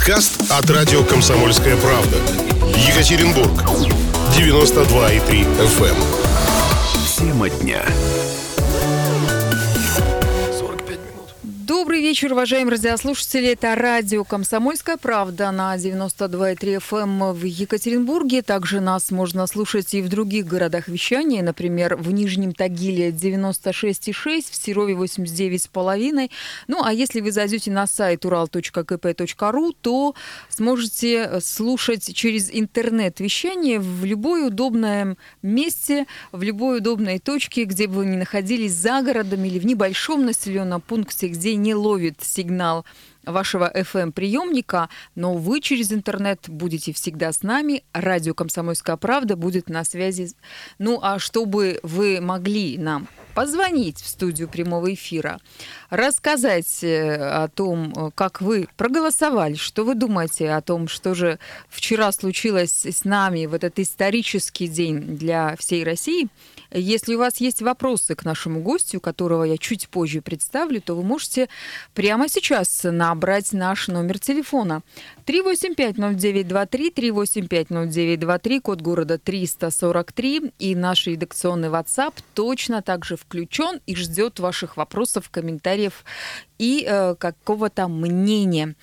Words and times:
Подкаст 0.00 0.50
от 0.50 0.70
радио 0.70 1.04
«Комсомольская 1.04 1.76
правда». 1.76 2.16
Екатеринбург. 2.74 3.50
92,3 4.34 5.46
FM. 5.58 5.96
Тема 7.18 7.50
дня. 7.50 7.84
Вечер, 12.10 12.32
уважаемые 12.32 12.72
радиослушатели. 12.72 13.50
Это 13.50 13.76
радио 13.76 14.24
«Комсомольская 14.24 14.96
правда» 14.96 15.52
на 15.52 15.76
92,3 15.76 16.56
FM 16.58 17.02
эм 17.02 17.32
в 17.32 17.44
Екатеринбурге. 17.44 18.42
Также 18.42 18.80
нас 18.80 19.12
можно 19.12 19.46
слушать 19.46 19.94
и 19.94 20.02
в 20.02 20.08
других 20.08 20.44
городах 20.44 20.88
вещания, 20.88 21.40
например, 21.40 21.94
в 21.94 22.10
Нижнем 22.10 22.52
Тагиле 22.52 23.10
96,6, 23.10 24.50
в 24.50 24.56
Серове 24.56 24.94
89,5. 24.94 26.30
Ну, 26.66 26.82
а 26.82 26.92
если 26.92 27.20
вы 27.20 27.30
зайдете 27.30 27.70
на 27.70 27.86
сайт 27.86 28.24
ural.kp.ru, 28.24 29.76
то 29.80 30.16
сможете 30.48 31.40
слушать 31.40 32.12
через 32.12 32.50
интернет-вещание 32.52 33.78
в 33.78 34.04
любой 34.04 34.48
удобном 34.48 35.16
месте, 35.42 36.06
в 36.32 36.42
любой 36.42 36.78
удобной 36.78 37.20
точке, 37.20 37.66
где 37.66 37.86
бы 37.86 37.98
вы 37.98 38.06
ни 38.06 38.16
находились 38.16 38.72
за 38.72 39.00
городом 39.02 39.44
или 39.44 39.60
в 39.60 39.64
небольшом 39.64 40.26
населенном 40.26 40.80
пункте, 40.80 41.28
где 41.28 41.54
не 41.54 41.72
ловит 42.00 42.22
сигнал 42.22 42.84
вашего 43.24 43.70
FM-приемника, 43.74 44.88
но 45.14 45.34
вы 45.34 45.60
через 45.60 45.92
интернет 45.92 46.48
будете 46.48 46.92
всегда 46.92 47.32
с 47.32 47.42
нами. 47.42 47.84
Радио 47.92 48.32
«Комсомольская 48.32 48.96
правда» 48.96 49.36
будет 49.36 49.68
на 49.68 49.84
связи. 49.84 50.34
Ну, 50.78 50.98
а 51.02 51.18
чтобы 51.18 51.80
вы 51.82 52.20
могли 52.20 52.78
нам 52.78 53.08
позвонить 53.34 54.00
в 54.00 54.08
студию 54.08 54.48
прямого 54.48 54.92
эфира, 54.92 55.38
рассказать 55.90 56.82
э, 56.82 57.16
о 57.16 57.48
том, 57.48 58.12
как 58.14 58.40
вы 58.40 58.68
проголосовали, 58.76 59.54
что 59.54 59.84
вы 59.84 59.94
думаете 59.94 60.50
о 60.50 60.60
том, 60.60 60.88
что 60.88 61.14
же 61.14 61.38
вчера 61.68 62.12
случилось 62.12 62.86
с 62.86 63.04
нами 63.04 63.46
в 63.46 63.54
этот 63.54 63.78
исторический 63.78 64.68
день 64.68 65.16
для 65.16 65.56
всей 65.56 65.84
России– 65.84 66.28
если 66.72 67.16
у 67.16 67.18
вас 67.18 67.38
есть 67.38 67.62
вопросы 67.62 68.14
к 68.14 68.24
нашему 68.24 68.60
гостю, 68.60 69.00
которого 69.00 69.42
я 69.42 69.58
чуть 69.58 69.88
позже 69.88 70.22
представлю, 70.22 70.80
то 70.80 70.94
вы 70.94 71.02
можете 71.02 71.48
прямо 71.94 72.28
сейчас 72.28 72.82
набрать 72.84 73.52
наш 73.52 73.88
номер 73.88 74.20
телефона. 74.20 74.82
3850923, 75.26 76.94
3850923, 76.94 78.60
код 78.60 78.80
города 78.82 79.18
343, 79.18 80.52
и 80.60 80.74
наш 80.76 81.06
редакционный 81.08 81.68
WhatsApp 81.68 82.14
точно 82.34 82.82
также 82.82 83.16
включен 83.20 83.80
и 83.86 83.94
ждет 83.94 84.40
ваших 84.40 84.76
вопросов, 84.76 85.30
комментариев 85.30 86.04
и 86.58 86.86
э, 86.88 87.14
какого-то 87.16 87.88
мнения. 87.88 88.74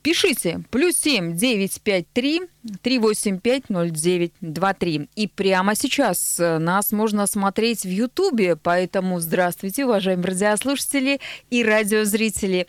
Пишите 0.00 0.62
плюс 0.70 0.96
семь 0.96 1.36
девять 1.36 1.82
пять 1.82 2.06
три 2.12 2.42
три 2.82 2.98
восемь 2.98 3.40
пять 3.40 3.68
ноль 3.68 3.90
девять 3.90 4.32
два 4.40 4.72
три. 4.72 5.08
И 5.16 5.26
прямо 5.26 5.74
сейчас 5.74 6.38
э, 6.38 6.58
нас 6.58 6.92
можно 6.92 7.26
смотреть 7.26 7.82
в 7.82 7.88
Ютубе, 7.88 8.54
поэтому 8.56 9.18
здравствуйте, 9.18 9.84
уважаемые 9.84 10.28
радиослушатели 10.28 11.20
и 11.50 11.64
радиозрители. 11.64 12.68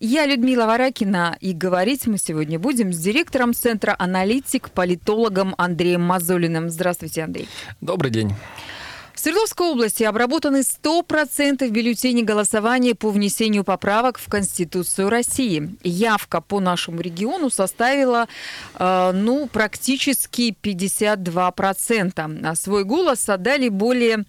Я 0.00 0.26
Людмила 0.26 0.66
Варакина, 0.66 1.38
и 1.40 1.52
говорить 1.52 2.08
мы 2.08 2.18
сегодня 2.18 2.58
будем 2.58 2.92
с 2.92 2.98
директором 2.98 3.54
Центра 3.54 3.94
аналитик, 3.96 4.70
политологом 4.70 5.54
Андреем 5.56 6.02
Мазолиным. 6.02 6.68
Здравствуйте, 6.68 7.22
Андрей. 7.22 7.48
Добрый 7.80 8.10
день. 8.10 8.34
В 9.16 9.20
Свердловской 9.20 9.68
области 9.68 10.02
обработаны 10.02 10.60
100% 10.60 11.66
бюллетеней 11.70 12.22
голосования 12.22 12.94
по 12.94 13.10
внесению 13.10 13.64
поправок 13.64 14.18
в 14.18 14.28
Конституцию 14.28 15.08
России. 15.08 15.74
Явка 15.82 16.42
по 16.42 16.60
нашему 16.60 17.00
региону 17.00 17.48
составила 17.48 18.28
э, 18.74 19.12
ну, 19.14 19.46
практически 19.46 20.54
52%. 20.62 22.46
А 22.46 22.54
свой 22.56 22.84
голос 22.84 23.26
отдали 23.30 23.70
более 23.70 24.26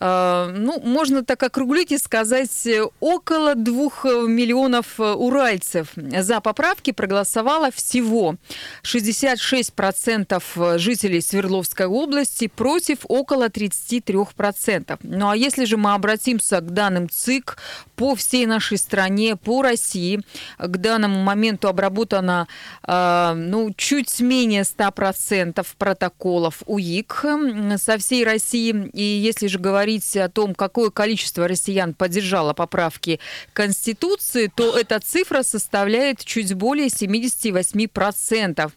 ну, 0.00 0.80
можно 0.82 1.22
так 1.24 1.42
округлить 1.42 1.92
и 1.92 1.98
сказать, 1.98 2.68
около 3.00 3.54
двух 3.54 4.04
миллионов 4.04 4.98
уральцев. 4.98 5.88
За 5.94 6.40
поправки 6.40 6.90
проголосовало 6.92 7.70
всего 7.70 8.36
66% 8.82 10.78
жителей 10.78 11.20
Свердловской 11.20 11.86
области 11.86 12.46
против 12.46 12.98
около 13.08 13.48
33%. 13.48 14.98
Ну 15.02 15.28
а 15.28 15.36
если 15.36 15.64
же 15.66 15.76
мы 15.76 15.92
обратимся 15.92 16.60
к 16.60 16.70
данным 16.72 17.08
ЦИК 17.10 17.58
по 17.96 18.14
всей 18.14 18.46
нашей 18.46 18.78
стране, 18.78 19.36
по 19.36 19.62
России, 19.62 20.20
к 20.58 20.76
данному 20.78 21.20
моменту 21.20 21.68
обработано 21.68 22.48
э, 22.86 23.32
ну, 23.36 23.70
чуть 23.76 24.20
менее 24.20 24.62
100% 24.62 25.66
протоколов 25.76 26.62
УИК 26.66 27.24
со 27.76 27.98
всей 27.98 28.24
России. 28.24 28.90
И 28.92 29.02
если 29.02 29.46
же 29.46 29.58
говорить 29.58 29.89
говорить 29.90 30.16
о 30.16 30.28
том, 30.28 30.54
какое 30.54 30.90
количество 30.90 31.48
россиян 31.48 31.94
поддержало 31.94 32.52
поправки 32.52 33.18
Конституции, 33.52 34.50
то 34.54 34.78
эта 34.78 35.00
цифра 35.00 35.42
составляет 35.42 36.24
чуть 36.24 36.54
более 36.54 36.88
78%. 36.88 38.72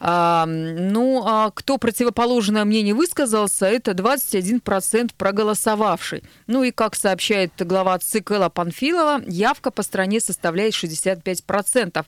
А, 0.00 0.46
ну, 0.46 1.22
а 1.26 1.50
кто 1.50 1.78
противоположное 1.78 2.64
мнение 2.64 2.94
высказался, 2.94 3.66
это 3.66 3.92
21% 3.92 5.10
проголосовавший. 5.16 6.22
Ну 6.46 6.62
и, 6.62 6.70
как 6.70 6.94
сообщает 6.94 7.52
глава 7.58 7.98
ЦИК 7.98 8.32
Элла 8.32 8.48
Панфилова, 8.48 9.22
явка 9.26 9.70
по 9.70 9.82
стране 9.82 10.20
составляет 10.20 10.74
65%. 10.74 12.04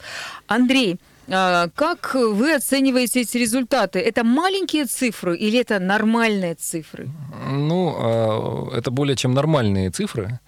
Андрей, 0.47 0.99
как 1.75 2.15
вы 2.15 2.55
оцениваете 2.55 3.23
эти 3.23 3.39
результаты? 3.39 3.99
Это 3.99 4.25
маленькие 4.25 4.85
цифры 4.85 5.37
или 5.37 5.59
это 5.59 5.81
нормальные 5.81 6.55
цифры? 6.55 7.09
Ну, 7.51 7.95
а, 7.99 8.77
это 8.77 8.91
более 8.91 9.17
чем 9.17 9.35
нормальные 9.35 9.91
цифры. 9.91 10.41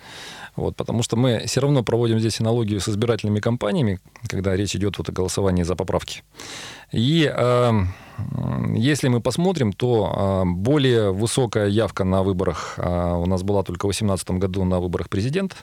Вот, 0.58 0.74
потому 0.74 1.04
что 1.04 1.16
мы 1.16 1.44
все 1.46 1.60
равно 1.60 1.84
проводим 1.84 2.18
здесь 2.18 2.40
аналогию 2.40 2.80
с 2.80 2.88
избирательными 2.88 3.38
кампаниями, 3.38 4.00
когда 4.28 4.56
речь 4.56 4.74
идет 4.74 4.98
вот 4.98 5.08
о 5.08 5.12
голосовании 5.12 5.62
за 5.62 5.76
поправки. 5.76 6.24
И 6.90 7.32
э, 7.32 7.72
если 8.74 9.06
мы 9.06 9.20
посмотрим, 9.20 9.72
то 9.72 10.42
э, 10.44 10.48
более 10.50 11.12
высокая 11.12 11.68
явка 11.68 12.02
на 12.02 12.24
выборах 12.24 12.74
э, 12.76 13.14
у 13.14 13.26
нас 13.26 13.44
была 13.44 13.62
только 13.62 13.86
в 13.86 13.90
2018 13.90 14.30
году 14.32 14.64
на 14.64 14.80
выборах 14.80 15.08
президента. 15.08 15.56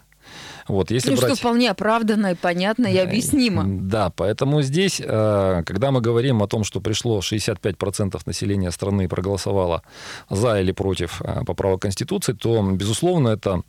Вот, 0.68 0.90
если 0.90 1.12
ну, 1.12 1.18
брать... 1.18 1.34
что 1.34 1.40
вполне 1.40 1.70
оправданно 1.70 2.32
и 2.32 2.36
понятно 2.36 2.88
и 2.88 2.98
объяснимо. 2.98 3.64
Да, 3.68 4.10
поэтому 4.16 4.64
здесь, 4.64 5.00
э, 5.04 5.64
когда 5.64 5.92
мы 5.92 6.02
говорим 6.02 6.42
о 6.42 6.48
том, 6.48 6.64
что 6.64 6.82
пришло 6.82 7.20
65% 7.20 8.20
населения 8.26 8.72
страны 8.72 9.08
проголосовало 9.08 9.84
за 10.30 10.60
или 10.60 10.72
против 10.72 11.22
э, 11.22 11.44
поправок 11.46 11.82
Конституции, 11.82 12.34
то, 12.34 12.64
безусловно, 12.64 13.30
эта 13.30 13.62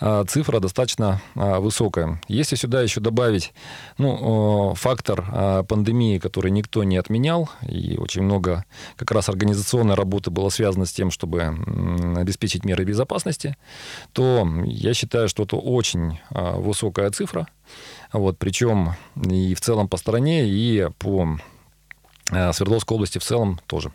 э, 0.00 0.24
цифра 0.28 0.60
достаточно 0.60 1.22
высокая. 1.34 2.20
Если 2.28 2.56
сюда 2.56 2.82
еще 2.82 3.00
добавить 3.00 3.52
ну, 3.98 4.74
фактор 4.76 5.64
пандемии, 5.66 6.18
который 6.18 6.50
никто 6.50 6.84
не 6.84 6.96
отменял, 6.96 7.50
и 7.66 7.96
очень 7.98 8.22
много 8.22 8.64
как 8.96 9.10
раз 9.10 9.28
организационной 9.28 9.94
работы 9.94 10.30
было 10.30 10.48
связано 10.50 10.84
с 10.84 10.92
тем, 10.92 11.10
чтобы 11.10 11.56
обеспечить 12.16 12.64
меры 12.64 12.84
безопасности, 12.84 13.56
то 14.12 14.46
я 14.64 14.94
считаю, 14.94 15.28
что 15.28 15.44
это 15.44 15.56
очень 15.56 16.01
а, 16.30 16.56
высокая 16.56 17.10
цифра. 17.10 17.48
Вот, 18.12 18.38
причем 18.38 18.94
и 19.16 19.54
в 19.54 19.60
целом 19.60 19.88
по 19.88 19.96
стране, 19.96 20.46
и 20.46 20.88
по 20.98 21.38
а, 22.30 22.52
Свердловской 22.52 22.94
области 22.94 23.18
в 23.18 23.24
целом 23.24 23.60
тоже. 23.66 23.92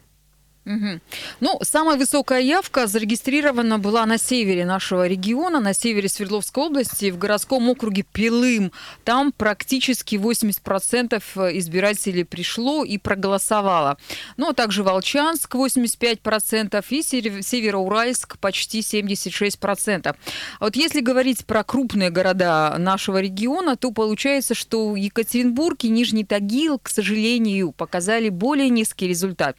Угу. 0.67 0.99
Ну, 1.39 1.59
самая 1.61 1.97
высокая 1.97 2.41
явка 2.41 2.87
зарегистрирована 2.87 3.79
была 3.79 4.05
на 4.05 4.17
севере 4.17 4.65
нашего 4.65 5.07
региона, 5.07 5.61
на 5.61 5.73
севере 5.73 6.09
Свердловской 6.09 6.65
области, 6.65 7.09
в 7.09 7.17
городском 7.17 7.69
округе 7.69 8.03
Пилым. 8.03 8.73
Там 9.05 9.31
практически 9.31 10.15
80% 10.15 11.21
избирателей 11.57 12.25
пришло 12.25 12.83
и 12.83 12.97
проголосовало. 12.97 13.97
Ну, 14.35 14.49
а 14.49 14.53
также 14.53 14.83
Волчанск 14.83 15.55
85% 15.55 16.85
и 16.89 17.41
Североуральск 17.41 18.37
почти 18.37 18.81
76%. 18.81 20.07
А 20.07 20.15
вот 20.59 20.75
если 20.75 20.99
говорить 20.99 21.45
про 21.45 21.63
крупные 21.63 22.09
города 22.09 22.75
нашего 22.77 23.21
региона, 23.21 23.77
то 23.77 23.91
получается, 23.91 24.53
что 24.53 24.97
Екатеринбург 24.97 25.85
и 25.85 25.89
Нижний 25.89 26.25
Тагил, 26.25 26.77
к 26.77 26.89
сожалению, 26.89 27.71
показали 27.71 28.27
более 28.27 28.69
низкий 28.69 29.07
результат 29.07 29.55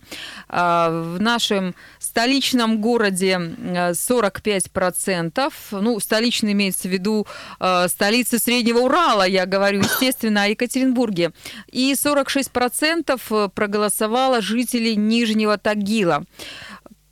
а, 0.48 0.97
в 1.02 1.20
нашем 1.20 1.74
столичном 1.98 2.80
городе 2.80 3.34
45%. 3.36 5.32
Э, 5.36 5.50
ну, 5.80 6.00
столичный 6.00 6.52
имеется 6.52 6.88
в 6.88 6.90
виду 6.90 7.26
э, 7.60 7.88
столица 7.88 8.38
Среднего 8.38 8.80
Урала, 8.80 9.26
я 9.26 9.46
говорю, 9.46 9.80
естественно, 9.80 10.44
о 10.44 10.48
Екатеринбурге. 10.48 11.32
И 11.70 11.92
46% 11.92 13.50
проголосовало 13.50 14.40
жителей 14.40 14.96
Нижнего 14.96 15.58
Тагила. 15.58 16.24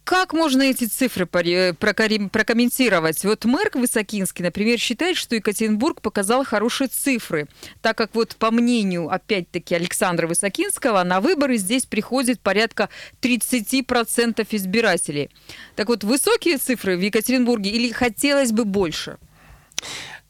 Как 0.06 0.32
можно 0.32 0.62
эти 0.62 0.84
цифры 0.84 1.26
прокомментировать? 1.26 3.24
Вот 3.24 3.44
мэр 3.44 3.72
Высокинский, 3.74 4.44
например, 4.44 4.78
считает, 4.78 5.16
что 5.16 5.34
Екатеринбург 5.34 6.00
показал 6.00 6.44
хорошие 6.44 6.86
цифры, 6.86 7.48
так 7.82 7.98
как 7.98 8.14
вот 8.14 8.36
по 8.36 8.52
мнению, 8.52 9.08
опять-таки, 9.10 9.74
Александра 9.74 10.28
Высокинского, 10.28 11.02
на 11.02 11.20
выборы 11.20 11.56
здесь 11.56 11.86
приходит 11.86 12.38
порядка 12.40 12.88
30% 13.20 14.46
избирателей. 14.52 15.30
Так 15.74 15.88
вот, 15.88 16.04
высокие 16.04 16.58
цифры 16.58 16.96
в 16.96 17.00
Екатеринбурге 17.00 17.70
или 17.70 17.90
хотелось 17.90 18.52
бы 18.52 18.64
больше? 18.64 19.18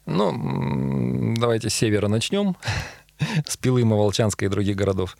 Ну, 0.07 1.35
давайте 1.37 1.69
с 1.69 1.75
севера 1.75 2.09
начнем 2.09 2.57
с 3.47 3.57
Пилыма, 3.57 3.97
Волчанска 3.97 4.45
и 4.45 4.49
других 4.49 4.77
городов. 4.77 5.17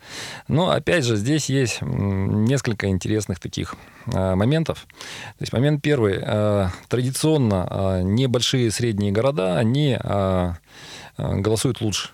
Но, 0.47 0.69
опять 0.69 1.05
же, 1.05 1.15
здесь 1.15 1.49
есть 1.49 1.79
несколько 1.81 2.87
интересных 2.87 3.39
таких 3.39 3.75
а, 4.13 4.35
моментов. 4.35 4.85
То 4.89 5.41
есть 5.41 5.53
момент 5.53 5.81
первый. 5.81 6.19
А, 6.21 6.69
традиционно 6.87 7.67
а, 7.69 8.01
небольшие 8.01 8.71
средние 8.71 9.11
города, 9.11 9.57
они 9.57 9.97
голосуют 11.17 11.81
лучше. 11.81 12.09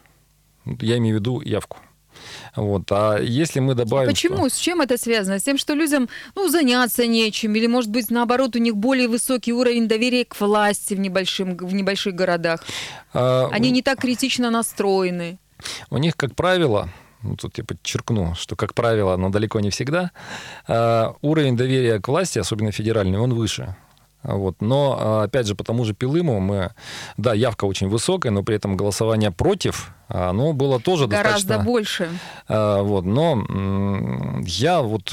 Я 0.80 0.97
имею 0.97 1.18
в 1.18 1.19
виду 1.19 1.41
явку. 1.41 1.77
Вот. 2.56 2.83
А 2.91 3.19
если 3.19 3.59
мы 3.59 3.75
добавим... 3.75 4.09
Почему? 4.09 4.47
С 4.47 4.57
чем 4.57 4.81
это 4.81 4.97
связано? 4.97 5.39
С 5.39 5.44
тем, 5.44 5.57
что 5.57 5.74
людям 5.74 6.09
ну, 6.35 6.47
заняться 6.50 7.06
нечем? 7.07 7.56
Или, 7.56 7.68
может 7.68 7.89
быть, 7.89 8.09
наоборот, 8.12 8.56
у 8.56 8.59
них 8.59 8.75
более 8.75 9.07
высокий 9.07 9.53
уровень 9.53 9.88
доверия 9.88 10.25
к 10.25 10.39
власти 10.39 10.94
в, 10.94 11.00
небольшим, 11.00 11.57
в 11.57 11.74
небольших 11.74 12.15
городах? 12.15 12.63
А... 13.13 13.50
Они 13.51 13.71
не 13.71 13.81
так 13.81 14.00
критично 14.00 14.50
настроены? 14.51 15.39
У 15.89 15.98
них, 15.98 16.15
как 16.15 16.36
правило, 16.36 16.89
ну, 17.21 17.36
тут 17.36 17.57
я 17.57 17.63
подчеркну, 17.63 18.36
что, 18.36 18.56
как 18.56 18.74
правило, 18.74 19.15
но 19.18 19.30
далеко 19.30 19.60
не 19.60 19.69
всегда, 19.69 20.12
э, 20.68 21.13
уровень 21.21 21.57
доверия 21.57 22.00
к 22.00 22.07
власти, 22.07 22.39
особенно 22.39 22.71
федеральный, 22.71 23.19
он 23.19 23.33
выше. 23.33 23.75
Вот. 24.24 24.62
Но, 24.62 24.98
а, 25.00 25.24
опять 25.24 25.48
же, 25.48 25.56
по 25.56 25.63
тому 25.63 25.86
же 25.86 25.94
Пилыму 25.94 26.39
мы... 26.39 26.71
Да, 27.18 27.33
явка 27.33 27.65
очень 27.65 27.89
высокая, 27.89 28.31
но 28.31 28.44
при 28.44 28.56
этом 28.56 28.77
голосование 28.77 29.31
против, 29.31 29.92
оно 30.07 30.54
было 30.54 30.80
тоже 30.80 31.07
Гораздо 31.07 31.31
достаточно... 31.39 31.63
больше. 31.63 32.09
А, 32.48 32.81
вот. 32.81 33.06
Но 33.06 33.44
я 34.45 34.81
вот 34.81 35.12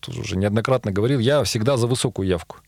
тоже 0.00 0.20
уже 0.20 0.36
неоднократно 0.36 0.92
говорил, 0.92 1.18
я 1.18 1.42
всегда 1.44 1.76
за 1.76 1.86
высокую 1.86 2.28
явку 2.28 2.58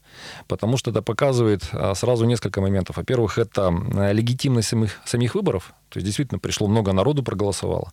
потому 0.48 0.78
что 0.78 0.90
это 0.90 1.02
показывает 1.02 1.68
а, 1.72 1.94
сразу 1.94 2.24
несколько 2.24 2.62
моментов. 2.62 2.96
Во-первых, 2.96 3.36
это 3.36 3.70
легитимность 4.12 4.68
самих, 4.68 4.98
самих 5.04 5.34
выборов, 5.34 5.74
то 5.88 5.98
есть 5.98 6.04
действительно 6.04 6.38
пришло 6.38 6.66
много 6.66 6.92
народу, 6.92 7.22
проголосовало. 7.22 7.92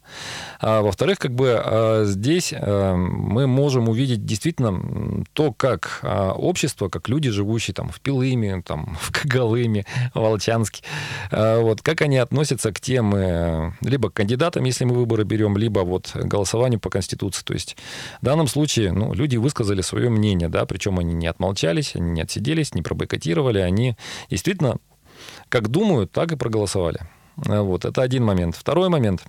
А 0.59 0.81
во-вторых, 0.81 1.19
как 1.19 1.33
бы 1.33 1.61
а, 1.63 2.03
здесь 2.05 2.53
а, 2.55 2.95
мы 2.95 3.47
можем 3.47 3.89
увидеть 3.89 4.25
действительно 4.25 5.23
то, 5.33 5.53
как 5.53 6.01
общество, 6.03 6.89
как 6.89 7.09
люди, 7.09 7.29
живущие 7.29 7.73
там 7.73 7.89
в 7.89 7.99
Пилыме, 8.01 8.61
там, 8.65 8.97
в 9.01 9.11
Когалыме, 9.11 9.85
в 10.13 10.19
Волчанске, 10.19 10.83
вот, 11.31 11.81
как 11.81 12.01
они 12.01 12.17
относятся 12.17 12.71
к 12.71 12.79
тем 12.79 13.15
э, 13.15 13.71
либо 13.81 14.09
к 14.09 14.13
кандидатам, 14.13 14.63
если 14.63 14.85
мы 14.85 14.95
выборы 14.95 15.23
берем, 15.23 15.57
либо 15.57 15.81
вот 15.81 16.11
голосованию 16.15 16.79
по 16.79 16.89
Конституции. 16.89 17.43
То 17.43 17.53
есть 17.53 17.77
в 18.21 18.25
данном 18.25 18.47
случае 18.47 18.91
ну, 18.91 19.13
люди 19.13 19.37
высказали 19.37 19.81
свое 19.81 20.09
мнение, 20.09 20.49
да, 20.49 20.65
причем 20.65 20.99
они 20.99 21.13
не 21.13 21.27
отмолчались, 21.27 21.95
они 21.95 22.11
не 22.11 22.21
отсиделись, 22.21 22.73
не 22.73 22.81
пробойкотировали, 22.81 23.59
они 23.59 23.95
действительно 24.29 24.77
как 25.49 25.69
думают, 25.69 26.11
так 26.11 26.31
и 26.31 26.35
проголосовали. 26.35 26.99
Вот, 27.35 27.85
это 27.85 28.01
один 28.01 28.23
момент. 28.23 28.55
Второй 28.55 28.89
момент. 28.89 29.23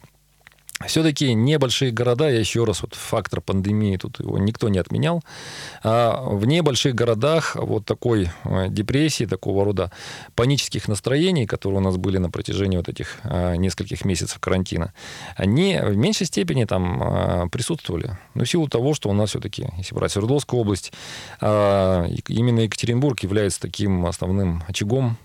Все-таки 0.87 1.33
небольшие 1.35 1.93
города, 1.93 2.29
я 2.29 2.41
еще 2.41 2.65
раз, 2.65 2.83
вот 2.83 2.95
фактор 2.95 3.41
пандемии, 3.41 3.97
тут 3.97 4.19
его 4.19 4.39
никто 4.39 4.69
не 4.69 4.79
отменял, 4.79 5.23
а 5.85 6.21
в 6.29 6.47
небольших 6.47 6.97
городах 6.97 7.55
вот 7.55 7.87
такой 7.87 8.29
э, 8.43 8.67
депрессии, 8.69 9.25
такого 9.25 9.65
рода 9.65 9.93
панических 10.35 10.89
настроений, 10.89 11.47
которые 11.47 11.79
у 11.79 11.83
нас 11.83 11.97
были 11.97 12.19
на 12.19 12.29
протяжении 12.29 12.77
вот 12.77 12.89
этих 12.89 13.21
э, 13.23 13.55
нескольких 13.57 14.05
месяцев 14.05 14.41
карантина, 14.41 14.93
они 15.37 15.79
в 15.81 15.97
меньшей 15.97 16.27
степени 16.27 16.65
там 16.65 17.49
присутствовали. 17.51 18.19
Но 18.35 18.45
в 18.45 18.51
силу 18.51 18.69
того, 18.69 18.95
что 18.95 19.09
у 19.09 19.13
нас 19.13 19.31
все-таки, 19.31 19.69
если 19.79 19.95
брать 19.95 20.11
Свердловскую 20.11 20.61
область, 20.61 20.93
именно 21.41 22.61
Екатеринбург 22.61 23.21
является 23.21 23.61
таким 23.61 24.07
основным 24.07 24.65
очагом 24.67 25.17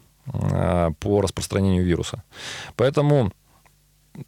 по 0.99 1.21
распространению 1.21 1.85
вируса. 1.85 2.23
Поэтому 2.75 3.31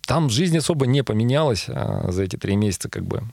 там 0.05 0.29
жизнь 0.29 0.57
особо 0.57 0.85
не 0.85 1.03
поменялась 1.03 1.65
э, 1.67 2.11
за 2.11 2.23
эти 2.23 2.35
три 2.35 2.55
месяца, 2.55 2.89
как 2.89 3.03
бы. 3.03 3.23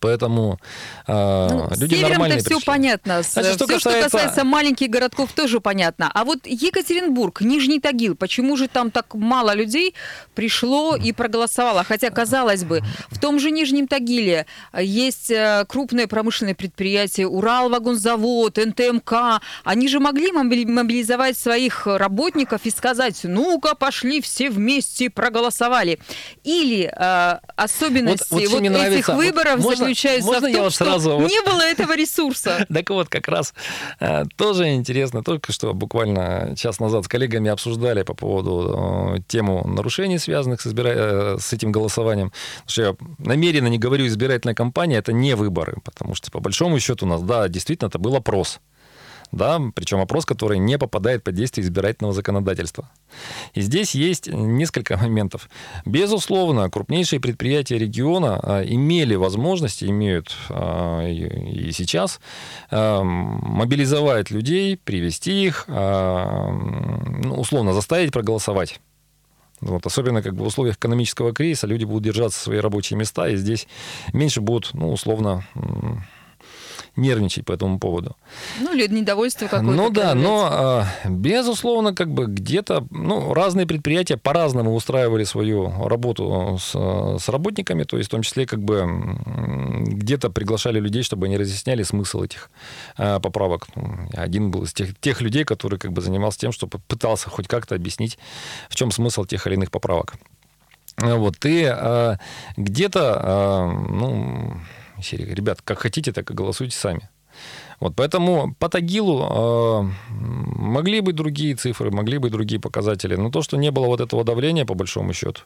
Поэтому 0.00 0.58
э, 1.06 1.12
ну, 1.12 1.68
люди 1.76 2.02
нормальные 2.02 2.40
все 2.40 2.60
понятно. 2.60 3.22
Значит, 3.22 3.54
что 3.54 3.66
все, 3.66 3.74
касается... 3.74 4.08
что 4.08 4.18
касается 4.18 4.44
маленьких 4.44 4.88
городков, 4.90 5.32
тоже 5.32 5.60
понятно. 5.60 6.10
А 6.12 6.24
вот 6.24 6.46
Екатеринбург, 6.46 7.40
Нижний 7.40 7.80
Тагил, 7.80 8.16
почему 8.16 8.56
же 8.56 8.68
там 8.68 8.90
так 8.90 9.14
мало 9.14 9.54
людей 9.54 9.94
пришло 10.34 10.96
и 10.96 11.12
проголосовало? 11.12 11.84
Хотя, 11.84 12.10
казалось 12.10 12.64
бы, 12.64 12.82
в 13.10 13.18
том 13.18 13.38
же 13.38 13.50
Нижнем 13.50 13.86
Тагиле 13.86 14.46
есть 14.76 15.30
э, 15.30 15.64
крупное 15.68 16.06
промышленное 16.06 16.54
предприятие 16.54 17.28
Уралвагонзавод, 17.28 18.56
НТМК. 18.56 19.40
Они 19.64 19.88
же 19.88 20.00
могли 20.00 20.32
мобилизовать 20.32 21.38
своих 21.38 21.86
работников 21.86 22.62
и 22.64 22.70
сказать, 22.70 23.20
ну-ка, 23.22 23.74
пошли 23.74 24.20
все 24.20 24.50
вместе 24.50 25.10
проголосовали. 25.10 25.98
Или 26.44 26.92
э, 26.94 27.38
особенности 27.56 28.26
вот, 28.30 28.42
вот, 28.42 28.50
вот 28.50 28.62
этих 28.62 28.70
нравится, 28.70 29.14
выборов 29.14 29.60
можно, 29.70 29.84
заключается 29.84 30.26
можно 30.26 30.48
в 30.48 30.52
том, 30.52 30.62
вот 30.62 30.72
что 30.72 30.84
сразу, 30.84 31.18
не 31.18 31.42
было 31.42 31.62
этого 31.62 31.96
ресурса. 31.96 32.66
Так 32.78 32.90
вот, 32.90 33.08
как 33.08 33.26
раз 33.28 33.54
э, 33.98 34.24
тоже 34.36 34.74
интересно, 34.74 35.24
только 35.24 35.52
что 35.52 35.74
буквально 35.74 36.54
час 36.56 36.78
назад 36.80 37.04
с 37.04 37.08
коллегами 37.08 37.50
обсуждали 37.50 38.02
по 38.02 38.14
поводу 38.14 39.16
э, 39.16 39.18
тему 39.26 39.66
нарушений, 39.66 40.18
связанных 40.18 40.60
с, 40.60 40.66
избира... 40.66 40.88
Э, 40.94 41.36
с 41.40 41.52
этим 41.52 41.72
голосованием. 41.72 42.32
Потому 42.64 42.70
что 42.70 42.82
я 42.82 42.96
намеренно 43.18 43.68
не 43.68 43.78
говорю 43.78 44.06
избирательная 44.06 44.54
кампания, 44.54 44.96
это 44.96 45.12
не 45.12 45.34
выборы, 45.34 45.78
потому 45.84 46.14
что 46.14 46.30
по 46.30 46.40
большому 46.40 46.78
счету 46.78 47.06
у 47.06 47.08
нас, 47.08 47.22
да, 47.22 47.48
действительно, 47.48 47.88
это 47.88 47.98
был 47.98 48.14
опрос 48.14 48.60
да, 49.32 49.60
причем 49.74 50.00
опрос, 50.00 50.24
который 50.24 50.58
не 50.58 50.78
попадает 50.78 51.22
под 51.22 51.34
действие 51.34 51.64
избирательного 51.64 52.14
законодательства. 52.14 52.90
И 53.54 53.60
здесь 53.60 53.94
есть 53.94 54.26
несколько 54.26 54.96
моментов. 54.96 55.48
Безусловно, 55.84 56.70
крупнейшие 56.70 57.20
предприятия 57.20 57.78
региона 57.78 58.40
а, 58.42 58.62
имели 58.62 59.14
возможность, 59.14 59.82
имеют 59.84 60.34
а, 60.50 61.06
и 61.06 61.72
сейчас 61.72 62.20
а, 62.70 63.02
мобилизовать 63.02 64.30
людей, 64.30 64.76
привести 64.76 65.46
их, 65.46 65.66
ну, 65.68 67.34
условно 67.36 67.72
заставить 67.72 68.12
проголосовать. 68.12 68.80
Вот, 69.60 69.84
особенно 69.86 70.22
как 70.22 70.34
бы 70.34 70.44
в 70.44 70.46
условиях 70.46 70.76
экономического 70.76 71.32
кризиса 71.32 71.66
люди 71.66 71.84
будут 71.84 72.04
держаться 72.04 72.38
свои 72.38 72.58
рабочие 72.58 72.96
места, 72.96 73.28
и 73.28 73.36
здесь 73.36 73.66
меньше 74.12 74.40
будут, 74.40 74.70
ну, 74.72 74.92
условно, 74.92 75.44
нервничать 76.98 77.44
по 77.44 77.52
этому 77.52 77.78
поводу. 77.78 78.16
Ну, 78.60 78.74
или 78.74 78.86
недовольство 78.92 79.46
какое-то. 79.46 79.70
Ну 79.70 79.90
да, 79.90 80.14
но, 80.14 80.48
а, 80.50 80.86
безусловно, 81.08 81.94
как 81.94 82.12
бы 82.12 82.26
где-то, 82.26 82.86
ну, 82.90 83.32
разные 83.34 83.66
предприятия 83.66 84.16
по-разному 84.16 84.74
устраивали 84.74 85.24
свою 85.24 85.72
работу 85.88 86.58
с, 86.60 86.72
с 86.72 87.28
работниками, 87.28 87.84
то 87.84 87.96
есть 87.96 88.08
в 88.08 88.10
том 88.10 88.22
числе 88.22 88.46
как 88.46 88.62
бы 88.62 88.86
где-то 89.86 90.30
приглашали 90.30 90.80
людей, 90.80 91.02
чтобы 91.02 91.26
они 91.26 91.36
разъясняли 91.36 91.82
смысл 91.82 92.22
этих 92.22 92.50
а, 92.96 93.20
поправок. 93.20 93.66
Один 94.12 94.50
был 94.50 94.64
из 94.64 94.72
тех, 94.72 94.98
тех 95.00 95.20
людей, 95.20 95.44
который 95.44 95.78
как 95.78 95.92
бы 95.92 96.00
занимался 96.00 96.38
тем, 96.38 96.52
что 96.52 96.66
пытался 96.66 97.30
хоть 97.30 97.48
как-то 97.48 97.74
объяснить, 97.74 98.18
в 98.68 98.74
чем 98.74 98.90
смысл 98.90 99.24
тех 99.24 99.46
или 99.46 99.54
иных 99.54 99.70
поправок. 99.70 100.14
Вот, 101.00 101.44
и 101.44 101.64
а, 101.64 102.18
где-то, 102.56 103.20
а, 103.22 103.66
ну, 103.70 104.58
серии, 105.02 105.34
ребят, 105.34 105.62
как 105.62 105.78
хотите, 105.80 106.12
так 106.12 106.30
и 106.30 106.34
голосуйте 106.34 106.76
сами. 106.76 107.08
Вот, 107.80 107.94
поэтому 107.94 108.54
по 108.58 108.68
Тагилу 108.68 109.22
э, 109.30 109.90
могли 110.10 111.00
быть 111.00 111.14
другие 111.14 111.54
цифры, 111.54 111.90
могли 111.90 112.18
быть 112.18 112.32
другие 112.32 112.60
показатели, 112.60 113.14
но 113.14 113.30
то, 113.30 113.42
что 113.42 113.56
не 113.56 113.70
было 113.70 113.86
вот 113.86 114.00
этого 114.00 114.24
давления, 114.24 114.64
по 114.64 114.74
большому 114.74 115.12
счету, 115.12 115.42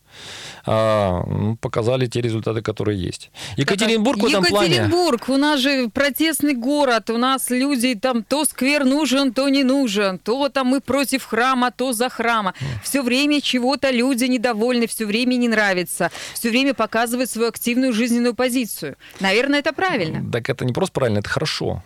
э, 0.66 1.54
показали 1.60 2.06
те 2.06 2.22
результаты, 2.22 2.62
которые 2.62 2.98
есть. 2.98 3.30
Екатеринбург 3.58 4.22
в 4.22 4.26
этом 4.26 4.44
плане... 4.44 4.76
Екатеринбург, 4.76 5.28
у 5.28 5.36
нас 5.36 5.60
же 5.60 5.90
протестный 5.90 6.54
город, 6.54 7.10
у 7.10 7.18
нас 7.18 7.50
люди 7.50 7.94
там 7.94 8.22
то 8.22 8.46
сквер 8.46 8.84
нужен, 8.84 9.34
то 9.34 9.48
не 9.50 9.62
нужен, 9.62 10.18
то 10.18 10.48
там 10.48 10.68
мы 10.68 10.80
против 10.80 11.24
храма, 11.24 11.70
то 11.70 11.92
за 11.92 12.08
храма. 12.08 12.54
Все 12.82 13.02
время 13.02 13.42
чего-то 13.42 13.90
люди 13.90 14.24
недовольны, 14.24 14.86
все 14.86 15.04
время 15.04 15.34
не 15.34 15.48
нравится, 15.48 16.10
все 16.32 16.48
время 16.48 16.72
показывают 16.72 17.30
свою 17.30 17.48
активную 17.48 17.92
жизненную 17.92 18.34
позицию. 18.34 18.96
Наверное, 19.20 19.58
это 19.58 19.74
правильно. 19.74 20.24
Так 20.32 20.48
это 20.48 20.64
не 20.64 20.72
просто 20.72 20.94
правильно, 20.94 21.18
это 21.18 21.28
хорошо. 21.28 21.82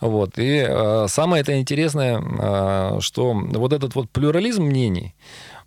Вот. 0.00 0.38
И 0.38 0.66
э, 0.68 1.06
самое 1.08 1.42
это 1.42 1.58
интересное, 1.58 2.20
э, 2.20 3.00
что 3.00 3.32
вот 3.32 3.72
этот 3.72 3.94
вот 3.94 4.10
плюрализм 4.10 4.64
мнений, 4.64 5.14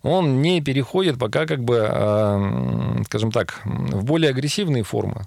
он 0.02 0.42
не 0.42 0.60
переходит 0.60 1.18
пока 1.18 1.46
как 1.46 1.64
бы, 1.64 1.86
э, 1.90 3.02
скажем 3.06 3.32
так, 3.32 3.60
в 3.64 4.04
более 4.04 4.30
агрессивные 4.30 4.82
формы. 4.82 5.26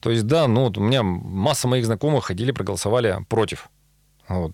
То 0.00 0.10
есть, 0.10 0.26
да, 0.26 0.46
ну, 0.46 0.64
вот 0.64 0.78
у 0.78 0.80
меня 0.80 1.02
масса 1.02 1.66
моих 1.68 1.84
знакомых 1.86 2.26
ходили, 2.26 2.52
проголосовали 2.52 3.24
против. 3.28 3.68
Вот. 4.26 4.52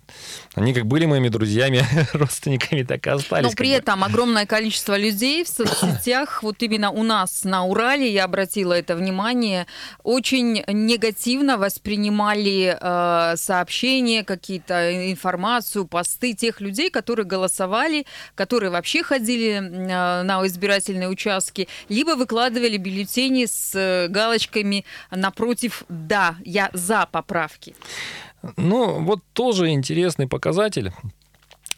Они 0.54 0.74
как 0.74 0.86
были 0.86 1.06
моими 1.06 1.28
друзьями, 1.28 1.84
родственниками, 2.12 2.82
так 2.82 3.06
и 3.06 3.10
остались. 3.10 3.50
Но 3.50 3.56
при 3.56 3.70
этом 3.70 4.02
огромное 4.02 4.44
количество 4.44 4.98
людей 4.98 5.44
в 5.44 5.48
соцсетях, 5.48 6.42
вот 6.42 6.60
именно 6.62 6.90
у 6.90 7.04
нас 7.04 7.44
на 7.44 7.64
Урале, 7.64 8.12
я 8.12 8.24
обратила 8.24 8.72
это 8.72 8.96
внимание, 8.96 9.66
очень 10.02 10.64
негативно 10.66 11.56
воспринимали 11.56 12.76
э, 12.80 13.36
сообщения, 13.36 14.24
какие-то 14.24 15.10
информацию, 15.10 15.86
посты 15.86 16.34
тех 16.34 16.60
людей, 16.60 16.90
которые 16.90 17.24
голосовали, 17.24 18.06
которые 18.34 18.70
вообще 18.70 19.04
ходили 19.04 19.52
э, 19.52 20.22
на 20.22 20.44
избирательные 20.46 21.08
участки, 21.08 21.68
либо 21.88 22.16
выкладывали 22.16 22.76
бюллетени 22.76 23.44
с 23.44 23.72
э, 23.74 24.08
галочками 24.08 24.84
напротив 25.12 25.84
«да, 25.88 26.34
я 26.44 26.70
за 26.72 27.06
поправки». 27.06 27.76
Ну, 28.56 29.00
вот 29.00 29.20
тоже 29.32 29.70
интересный 29.70 30.26
показатель. 30.26 30.92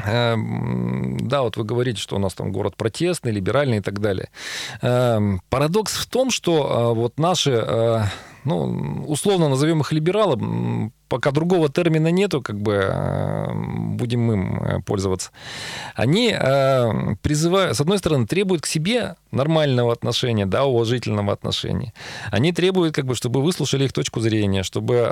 Эм, 0.04 1.18
да, 1.28 1.42
вот 1.42 1.56
вы 1.56 1.64
говорите, 1.64 2.00
что 2.00 2.16
у 2.16 2.18
нас 2.18 2.34
там 2.34 2.50
город 2.50 2.76
протестный, 2.76 3.32
либеральный 3.32 3.78
и 3.78 3.80
так 3.80 4.00
далее. 4.00 4.30
Эм, 4.80 5.42
парадокс 5.48 5.94
в 5.94 6.06
том, 6.06 6.30
что 6.30 6.92
э, 6.92 6.94
вот 6.94 7.18
наши, 7.18 7.52
э, 7.52 8.02
ну, 8.44 9.04
условно 9.06 9.48
назовем 9.48 9.80
их 9.80 9.92
либералы, 9.92 10.90
пока 11.08 11.30
другого 11.30 11.68
термина 11.68 12.08
нету, 12.08 12.40
как 12.40 12.58
бы 12.58 12.72
э, 12.72 13.52
будем 13.54 14.32
им 14.32 14.62
э, 14.62 14.82
пользоваться. 14.82 15.30
Они 15.94 16.34
э, 16.34 17.16
призывают, 17.22 17.76
с 17.76 17.80
одной 17.80 17.98
стороны, 17.98 18.26
требуют 18.26 18.62
к 18.62 18.66
себе 18.66 19.16
нормального 19.30 19.92
отношения, 19.92 20.46
да, 20.46 20.64
уважительного 20.64 21.32
отношения. 21.32 21.92
Они 22.30 22.52
требуют, 22.52 22.94
как 22.94 23.04
бы, 23.04 23.14
чтобы 23.14 23.42
выслушали 23.42 23.84
их 23.84 23.92
точку 23.92 24.20
зрения, 24.20 24.62
чтобы 24.62 25.10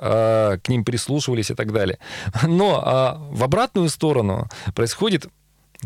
к 0.62 0.68
ним 0.68 0.84
прислушивались 0.84 1.50
и 1.50 1.54
так 1.54 1.72
далее. 1.72 1.98
Но 2.42 2.80
а 2.82 3.20
в 3.30 3.44
обратную 3.44 3.88
сторону 3.88 4.48
происходит 4.74 5.26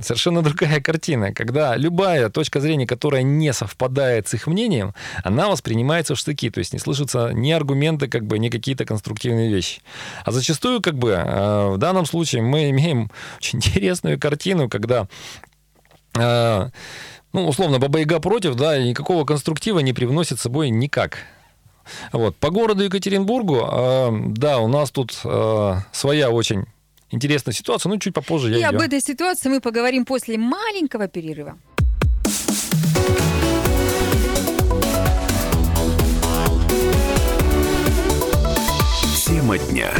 совершенно 0.03 0.43
другая 0.43 0.81
картина, 0.81 1.33
когда 1.33 1.77
любая 1.77 2.29
точка 2.29 2.61
зрения, 2.61 2.87
которая 2.87 3.23
не 3.23 3.53
совпадает 3.53 4.29
с 4.29 4.35
их 4.35 4.47
мнением, 4.47 4.95
она 5.23 5.49
воспринимается 5.49 6.15
в 6.15 6.19
штыки, 6.19 6.51
то 6.51 6.59
есть 6.59 6.73
не 6.73 6.79
слышатся 6.79 7.31
ни 7.33 7.53
аргументы, 7.53 8.09
как 8.09 8.27
бы, 8.27 8.39
ни 8.39 8.49
какие-то 8.49 8.85
конструктивные 8.85 9.51
вещи. 9.51 9.83
А 10.25 10.33
зачастую, 10.33 10.81
как 10.81 10.95
бы, 10.95 11.11
э, 11.11 11.69
в 11.71 11.79
данном 11.79 12.07
случае 12.07 12.43
мы 12.43 12.71
имеем 12.71 13.11
очень 13.39 13.59
интересную 13.59 14.19
картину, 14.19 14.69
когда 14.69 15.07
э, 16.19 16.69
ну, 17.33 17.49
условно, 17.49 17.79
Баба 17.79 18.01
Яга 18.01 18.21
против, 18.21 18.55
да, 18.55 18.79
никакого 18.79 19.25
конструктива 19.25 19.81
не 19.81 19.93
привносит 19.93 20.39
с 20.39 20.43
собой 20.43 20.71
никак. 20.71 21.19
Вот. 22.13 22.37
По 22.37 22.51
городу 22.51 22.83
Екатеринбургу, 22.83 23.69
э, 23.71 24.09
да, 24.29 24.59
у 24.59 24.69
нас 24.69 24.91
тут 24.91 25.13
своя 25.13 26.31
очень 26.31 26.65
интересная 27.15 27.55
ситуация, 27.55 27.89
но 27.89 27.97
чуть 27.99 28.15
попозже 28.15 28.51
я 28.51 28.57
И 28.57 28.59
ее... 28.61 28.67
об 28.67 28.81
этой 28.81 29.01
ситуации 29.01 29.49
мы 29.49 29.61
поговорим 29.61 30.05
после 30.05 30.37
маленького 30.37 31.09
перерыва. 31.09 31.59
Тема 39.27 39.59
дня. 39.59 39.91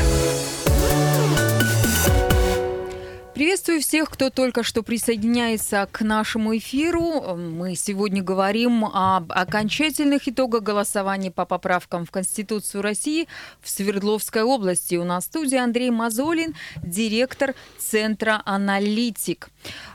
Приветствую 3.35 3.81
всех, 3.81 4.11
кто 4.11 4.31
только 4.31 4.63
что 4.63 4.85
присоединяется 4.85 5.89
к 5.91 6.03
нашему 6.03 6.57
эфиру. 6.57 7.35
Мы 7.35 7.75
сегодня 7.75 8.23
говорим 8.23 8.85
об 8.85 9.33
окончательных 9.33 10.29
итогах 10.29 10.63
голосования 10.63 11.33
по 11.33 11.45
поправкам 11.45 12.07
в 12.07 12.13
Конституцию 12.13 12.83
России 12.83 13.27
в 13.61 13.69
Свердловской 13.69 14.43
области. 14.43 14.95
У 14.95 15.03
нас 15.03 15.25
в 15.25 15.27
студии 15.27 15.59
Андрей 15.59 15.91
Мазолин, 15.91 16.55
директор 16.85 17.57
Центра 17.77 18.41
«Аналитик». 18.45 19.49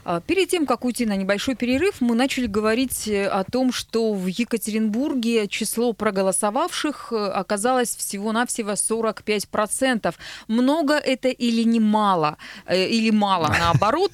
А, 0.04 0.20
перед 0.20 0.48
тем, 0.50 0.66
как 0.66 0.84
уйти 0.84 1.06
на 1.06 1.16
небольшой 1.16 1.54
перерыв, 1.54 2.00
мы 2.00 2.14
начали 2.14 2.46
говорить 2.46 3.08
э, 3.08 3.26
о 3.26 3.44
том, 3.44 3.72
что 3.72 4.12
в 4.12 4.26
Екатеринбурге 4.26 5.48
число 5.48 5.92
проголосовавших 5.92 7.12
э, 7.12 7.26
оказалось 7.28 7.96
всего-навсего 7.96 8.72
45%. 8.72 10.14
Много 10.48 10.94
это 10.94 11.28
или 11.28 11.62
не 11.62 11.80
мало? 11.80 12.36
Э, 12.66 12.86
или 12.86 13.10
мало, 13.10 13.29
наоборот? 13.58 14.12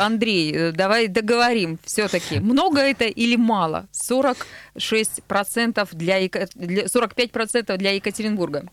Андрей, 0.00 0.72
давай 0.72 1.08
договорим 1.08 1.78
все-таки. 1.84 2.40
Много 2.40 2.80
это 2.80 3.04
или 3.04 3.36
мало? 3.36 3.86
46% 3.92 5.88
для, 5.92 6.26
45% 6.26 7.76
для 7.76 7.92
Екатеринбурга. 7.92 8.64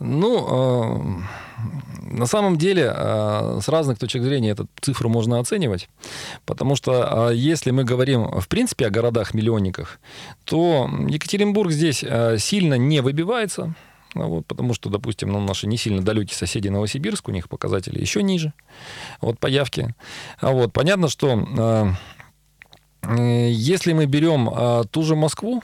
Ну, 0.00 1.22
на 2.16 2.26
самом 2.26 2.56
деле, 2.56 2.92
э, 2.94 3.60
с 3.62 3.68
разных 3.68 3.98
точек 3.98 4.22
зрения 4.22 4.50
эту 4.50 4.68
цифру 4.80 5.08
можно 5.08 5.38
оценивать, 5.38 5.88
потому 6.44 6.76
что 6.76 7.30
э, 7.30 7.34
если 7.34 7.72
мы 7.72 7.84
говорим, 7.84 8.40
в 8.40 8.48
принципе, 8.48 8.86
о 8.86 8.90
городах-миллионниках, 8.90 9.98
то 10.44 10.88
Екатеринбург 11.08 11.70
здесь 11.70 12.04
э, 12.04 12.38
сильно 12.38 12.74
не 12.74 13.00
выбивается, 13.00 13.74
вот, 14.16 14.46
потому 14.46 14.74
что, 14.74 14.90
допустим, 14.90 15.32
ну, 15.32 15.40
наши 15.40 15.66
не 15.66 15.76
сильно 15.76 16.02
далекие 16.02 16.36
соседи 16.36 16.68
Новосибирск, 16.68 17.28
у 17.28 17.32
них 17.32 17.48
показатели 17.48 18.00
еще 18.00 18.22
ниже 18.22 18.52
вот, 19.20 19.38
по 19.38 19.46
явке. 19.46 19.94
А 20.40 20.52
вот, 20.52 20.72
понятно, 20.72 21.08
что 21.08 21.94
если 23.08 23.92
мы 23.92 24.06
берем 24.06 24.84
ту 24.90 25.02
же 25.02 25.14
Москву, 25.14 25.62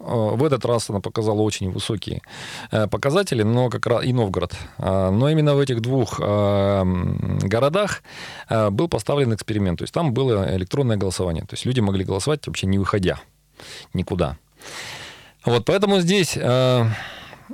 Э, 0.00 0.30
в 0.34 0.42
этот 0.44 0.64
раз 0.64 0.90
она 0.90 1.00
показала 1.00 1.40
очень 1.40 1.70
высокие 1.70 2.22
э, 2.70 2.86
показатели, 2.86 3.42
но 3.42 3.68
как 3.68 3.86
раз 3.86 4.04
и 4.04 4.12
Новгород. 4.12 4.54
Э, 4.78 5.10
но 5.10 5.28
именно 5.28 5.54
в 5.54 5.60
этих 5.60 5.80
двух 5.80 6.18
городах 6.18 8.02
был 8.48 8.88
поставлен 8.88 9.34
эксперимент. 9.34 9.78
То 9.78 9.84
есть 9.84 9.94
там 9.94 10.12
было 10.12 10.56
электронное 10.56 10.96
голосование. 10.96 11.44
То 11.44 11.54
есть 11.54 11.66
люди 11.66 11.80
могли 11.80 12.04
голосовать 12.04 12.46
вообще 12.46 12.66
не 12.66 12.78
выходя 12.78 13.20
никуда. 13.94 14.36
Вот 15.44 15.64
поэтому 15.64 16.00
здесь 16.00 16.36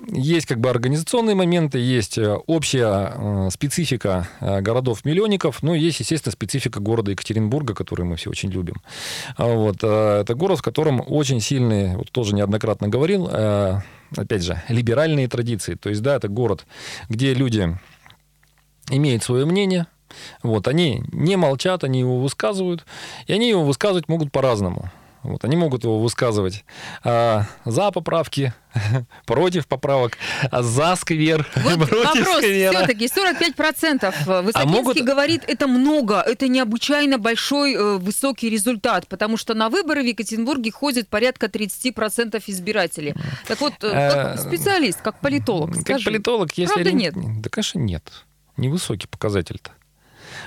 есть 0.08 0.46
как 0.46 0.60
бы 0.60 0.70
организационные 0.70 1.34
моменты, 1.34 1.78
есть 1.78 2.18
э, 2.18 2.34
общая 2.46 3.12
э, 3.14 3.48
специфика 3.50 4.28
э, 4.40 4.60
городов-миллионников, 4.60 5.62
ну 5.62 5.74
есть, 5.74 6.00
естественно, 6.00 6.32
специфика 6.32 6.80
города 6.80 7.10
Екатеринбурга, 7.10 7.74
который 7.74 8.04
мы 8.04 8.16
все 8.16 8.30
очень 8.30 8.50
любим. 8.50 8.76
А 9.36 9.46
вот. 9.46 9.76
Это 9.76 10.34
город, 10.34 10.58
в 10.58 10.62
котором 10.62 11.02
очень 11.06 11.40
сильные, 11.40 11.96
вот 11.96 12.10
тоже 12.10 12.34
неоднократно 12.34 12.88
говорил, 12.88 13.28
опять 14.16 14.42
же, 14.42 14.62
либеральные 14.68 15.28
традиции. 15.28 15.74
То 15.74 15.88
есть, 15.88 16.02
да, 16.02 16.16
это 16.16 16.28
город, 16.28 16.66
где 17.08 17.34
люди 17.34 17.76
имеют 18.90 19.22
свое 19.22 19.44
мнение, 19.44 19.86
вот, 20.42 20.68
они 20.68 21.02
не 21.12 21.36
молчат, 21.36 21.84
они 21.84 22.00
его 22.00 22.18
высказывают, 22.18 22.84
и 23.26 23.32
они 23.32 23.48
его 23.48 23.64
высказывать 23.64 24.08
могут 24.08 24.32
по-разному. 24.32 24.90
Вот, 25.26 25.44
они 25.44 25.56
могут 25.56 25.82
его 25.82 25.98
высказывать 25.98 26.64
а, 27.02 27.46
за 27.64 27.90
поправки, 27.90 28.54
против 29.26 29.66
поправок, 29.66 30.18
а 30.50 30.62
за 30.62 30.94
сквер, 30.96 31.46
вот 31.56 31.88
против 31.88 32.18
вопрос 32.18 32.36
сквера. 32.38 32.72
все-таки 32.72 33.06
45% 33.06 34.42
Высокинский 34.42 34.62
а 34.62 34.66
могут... 34.66 35.00
говорит, 35.00 35.42
это 35.48 35.66
много, 35.66 36.20
это 36.20 36.46
необычайно 36.46 37.18
большой 37.18 37.74
э, 37.74 37.96
высокий 37.96 38.48
результат, 38.48 39.08
потому 39.08 39.36
что 39.36 39.54
на 39.54 39.68
выборы 39.68 40.02
в 40.02 40.06
Екатеринбурге 40.06 40.70
ходит 40.70 41.08
порядка 41.08 41.46
30% 41.46 42.42
избирателей. 42.46 43.14
Так 43.48 43.60
вот, 43.60 43.72
э, 43.82 43.90
как 43.90 44.36
э, 44.36 44.38
специалист, 44.38 45.00
как 45.00 45.18
политолог, 45.20 45.72
Как 45.72 45.82
скажи, 45.82 46.04
политолог, 46.04 46.52
если... 46.52 46.72
Правда 46.72 46.92
нет? 46.92 47.14
Да, 47.40 47.50
конечно, 47.50 47.78
нет. 47.80 48.24
Невысокий 48.56 49.08
показатель-то. 49.08 49.72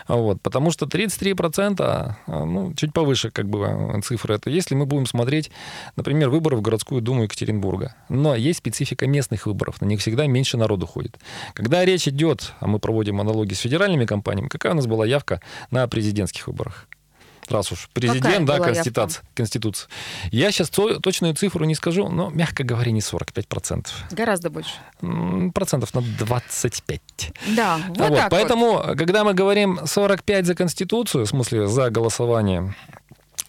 Вот, 0.09 0.41
потому 0.41 0.71
что 0.71 0.87
33%, 0.87 1.75
а, 1.79 2.15
ну, 2.45 2.73
чуть 2.73 2.93
повыше 2.93 3.29
как 3.29 3.47
бы 3.47 4.01
цифры, 4.03 4.35
это 4.35 4.49
если 4.49 4.73
мы 4.73 4.87
будем 4.87 5.05
смотреть, 5.05 5.51
например, 5.95 6.29
выборы 6.29 6.57
в 6.57 6.61
городскую 6.61 7.01
думу 7.01 7.23
Екатеринбурга. 7.23 7.95
Но 8.09 8.35
есть 8.35 8.57
специфика 8.57 9.05
местных 9.05 9.45
выборов, 9.45 9.81
на 9.81 9.85
них 9.85 9.99
всегда 9.99 10.25
меньше 10.25 10.57
народу 10.57 10.87
ходит. 10.87 11.19
Когда 11.53 11.85
речь 11.85 12.07
идет, 12.07 12.53
а 12.59 12.67
мы 12.67 12.79
проводим 12.79 13.21
аналогии 13.21 13.53
с 13.53 13.59
федеральными 13.59 14.05
компаниями, 14.05 14.47
какая 14.47 14.73
у 14.73 14.75
нас 14.75 14.87
была 14.87 15.05
явка 15.05 15.41
на 15.69 15.87
президентских 15.87 16.47
выборах? 16.47 16.87
Раз 17.51 17.71
уж 17.71 17.89
президент, 17.93 18.45
да, 18.45 18.59
конституция, 18.59 19.23
конституция. 19.33 19.89
Я 20.31 20.51
сейчас 20.51 20.69
точную 20.69 21.35
цифру 21.35 21.65
не 21.65 21.75
скажу, 21.75 22.09
но, 22.09 22.29
мягко 22.29 22.63
говоря, 22.63 22.91
не 22.91 23.01
45%. 23.01 23.87
Гораздо 24.11 24.49
больше. 24.49 24.71
Процентов 25.53 25.93
на 25.93 26.01
25. 26.01 27.01
Да, 27.55 27.79
вот, 27.89 27.97
вот 27.97 28.15
так 28.15 28.29
Поэтому, 28.29 28.73
вот. 28.73 28.97
когда 28.97 29.23
мы 29.23 29.33
говорим 29.33 29.79
45 29.85 30.45
за 30.45 30.55
конституцию, 30.55 31.25
в 31.25 31.29
смысле 31.29 31.67
за 31.67 31.89
голосование 31.89 32.73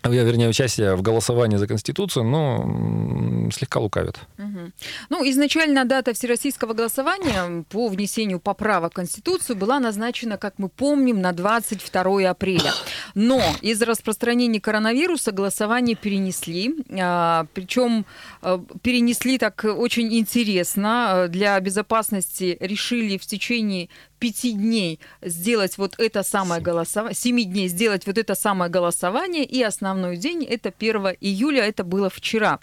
вернее, 0.04 0.48
участие 0.48 0.94
в 0.94 1.02
голосовании 1.02 1.56
за 1.56 1.66
Конституцию, 1.66 2.24
но 2.24 3.50
слегка 3.50 3.80
лукавят. 3.80 4.20
Угу. 4.38 4.72
Ну, 5.10 5.30
изначально 5.30 5.84
дата 5.84 6.14
всероссийского 6.14 6.72
голосования 6.72 7.64
по 7.68 7.88
внесению 7.88 8.40
поправок 8.40 8.92
в 8.92 8.94
Конституцию 8.94 9.56
была 9.56 9.78
назначена, 9.78 10.38
как 10.38 10.54
мы 10.58 10.68
помним, 10.68 11.20
на 11.20 11.32
22 11.32 12.30
апреля. 12.30 12.72
Но 13.14 13.42
из-за 13.60 13.86
распространения 13.86 14.60
коронавируса 14.60 15.32
голосование 15.32 15.96
перенесли. 15.96 16.74
А, 16.98 17.46
Причем 17.52 18.06
а, 18.42 18.62
перенесли 18.82 19.38
так 19.38 19.64
очень 19.64 20.12
интересно. 20.16 21.26
Для 21.28 21.60
безопасности 21.60 22.56
решили 22.60 23.18
в 23.18 23.26
течение 23.26 23.88
пяти 24.20 24.52
дней 24.52 25.00
сделать 25.22 25.78
вот 25.78 25.94
это 25.98 26.22
самое 26.22 26.62
голосование, 26.62 27.16
семи 27.16 27.44
дней 27.44 27.68
сделать 27.68 28.06
вот 28.06 28.18
это 28.18 28.34
самое 28.34 28.70
голосование, 28.70 29.44
и 29.44 29.62
основной 29.62 30.16
день 30.16 30.44
это 30.44 30.72
1 30.78 31.16
июля, 31.20 31.64
это 31.64 31.82
было 31.82 32.08
вчера. 32.08 32.60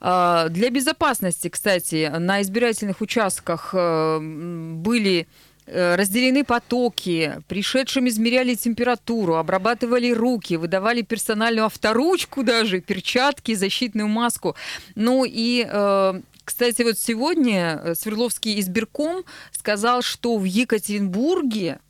А, 0.00 0.48
для 0.48 0.70
безопасности, 0.70 1.48
кстати, 1.48 2.12
на 2.18 2.42
избирательных 2.42 3.00
участках 3.00 3.70
э, 3.72 4.18
были 4.20 5.26
э, 5.66 5.96
разделены 5.96 6.44
потоки, 6.44 7.38
пришедшим 7.48 8.08
измеряли 8.08 8.54
температуру, 8.54 9.36
обрабатывали 9.36 10.10
руки, 10.12 10.56
выдавали 10.56 11.02
персональную 11.02 11.66
авторучку 11.66 12.42
даже, 12.42 12.80
перчатки, 12.80 13.54
защитную 13.54 14.08
маску. 14.08 14.56
Ну 14.94 15.24
и 15.24 15.66
э, 15.66 16.20
кстати, 16.44 16.82
вот 16.82 16.98
сегодня 16.98 17.80
э, 17.82 17.94
Свердловский 17.94 18.58
избирком 18.60 19.24
сказал, 19.52 20.02
что 20.02 20.36
в 20.36 20.44
Екатеринбурге 20.44 21.80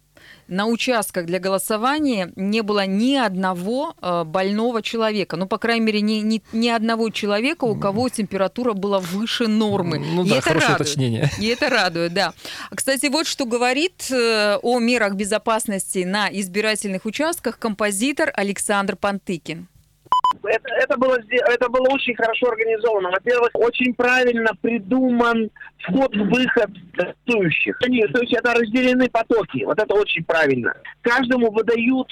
на 0.49 0.66
участках 0.66 1.26
для 1.26 1.38
голосования 1.38 2.32
не 2.37 2.62
было 2.62 2.87
ни 2.87 3.14
одного 3.14 3.94
э, 4.00 4.25
больного 4.25 4.82
человека. 4.82 5.37
Ну, 5.37 5.47
по 5.47 5.59
крайней 5.59 5.87
мере, 5.87 6.00
ни, 6.00 6.14
ни, 6.14 6.42
ни 6.52 6.68
одного 6.68 7.11
человека, 7.11 7.64
у 7.64 7.76
кого 7.76 8.09
температура 8.09 8.75
была 8.75 8.99
выше 8.99 9.47
нормы. 9.47 9.99
Ну 9.99 10.25
и 10.25 10.28
да, 10.28 10.37
это 10.37 10.49
хорошее 10.49 10.71
радует. 10.73 10.88
уточнение. 10.88 11.30
И 11.40 11.47
это 11.47 11.68
радует, 11.71 12.12
да. 12.12 12.35
Кстати, 12.75 13.06
вот 13.06 13.26
что 13.26 13.47
говорит 13.47 14.11
э, 14.11 14.59
о 14.62 14.78
мерах 14.78 15.14
безопасности 15.14 16.04
на 16.04 16.28
избирательных 16.28 17.06
участках 17.06 17.59
композитор 17.59 18.30
Александр 18.35 18.97
Пантыкин 18.97 19.68
это, 20.44 20.68
это, 20.74 20.96
было, 20.98 21.18
это 21.30 21.68
было 21.68 21.88
очень 21.90 22.14
хорошо 22.14 22.48
организовано. 22.48 23.10
Во-первых, 23.10 23.50
очень 23.54 23.94
правильно 23.94 24.50
придуман 24.60 25.50
вход-выход 25.78 26.70
голосующих. 26.94 27.78
То 27.78 27.88
есть 27.90 28.32
это 28.32 28.54
разделены 28.54 29.08
потоки. 29.08 29.64
Вот 29.64 29.78
это 29.78 29.94
очень 29.94 30.24
правильно. 30.24 30.74
Каждому 31.02 31.50
выдают 31.50 32.08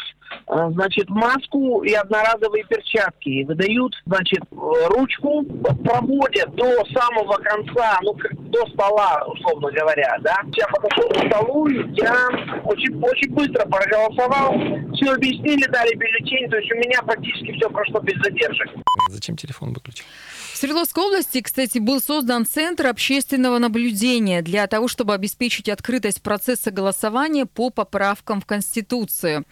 а, 0.46 0.70
значит, 0.70 1.08
маску 1.08 1.82
и 1.82 1.92
одноразовые 1.92 2.64
перчатки. 2.64 3.28
И 3.28 3.44
выдают, 3.44 3.94
значит, 4.06 4.42
ручку, 4.50 5.44
проводят 5.84 6.54
до 6.54 6.84
самого 6.86 7.34
конца, 7.34 7.98
ну, 8.02 8.14
до 8.14 8.66
стола, 8.70 9.24
условно 9.26 9.70
говоря, 9.70 10.16
да. 10.22 10.36
Я 10.56 10.66
подошел 10.68 11.08
к 11.10 11.26
столу, 11.26 11.68
я 11.68 12.28
очень, 12.64 13.00
очень 13.02 13.32
быстро 13.32 13.66
проголосовал, 13.66 14.54
все 14.94 15.12
объяснили, 15.12 15.66
дали 15.70 15.94
бюллетень, 15.94 16.48
то 16.50 16.56
есть 16.56 16.72
у 16.72 16.76
меня 16.76 17.00
практически 17.02 17.52
все 17.52 17.68
прошло 17.70 18.00
без 18.11 18.23
задержек. 18.23 18.69
Зачем 19.09 19.37
телефон 19.37 19.73
выключил? 19.73 20.05
В 20.52 20.57
Свердловской 20.57 21.05
области, 21.05 21.40
кстати, 21.40 21.79
был 21.79 22.00
создан 22.00 22.45
Центр 22.45 22.87
общественного 22.87 23.59
наблюдения 23.59 24.43
для 24.43 24.67
того, 24.67 24.88
чтобы 24.88 25.14
обеспечить 25.14 25.69
открытость 25.69 26.23
процесса 26.23 26.71
голосования 26.71 27.47
по 27.47 27.71
поправкам 27.71 28.40
в 28.40 28.47
Конституцию. 28.47 29.45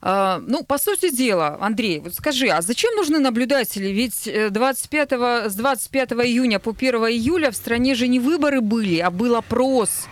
А, 0.00 0.38
ну, 0.46 0.64
по 0.64 0.78
сути 0.78 1.14
дела, 1.14 1.58
Андрей, 1.60 2.00
вот 2.00 2.14
скажи, 2.14 2.48
а 2.48 2.62
зачем 2.62 2.94
нужны 2.96 3.18
наблюдатели? 3.18 3.88
Ведь 3.88 4.28
25, 4.50 5.12
э, 5.12 5.50
с 5.50 5.54
25 5.54 6.12
июня 6.12 6.58
по 6.58 6.72
1 6.72 6.94
июля 7.08 7.50
в 7.50 7.56
стране 7.56 7.94
же 7.94 8.08
не 8.08 8.20
выборы 8.20 8.60
были, 8.60 8.98
а 8.98 9.10
был 9.10 9.36
опрос. 9.36 10.06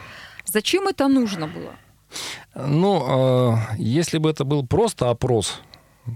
Зачем 0.45 0.89
это 0.89 1.07
нужно 1.09 1.47
было? 1.47 1.75
Ну, 2.55 3.05
а, 3.07 3.59
если 3.79 4.19
бы 4.19 4.31
это 4.31 4.45
был 4.45 4.67
просто 4.67 5.11
опрос, 5.11 5.61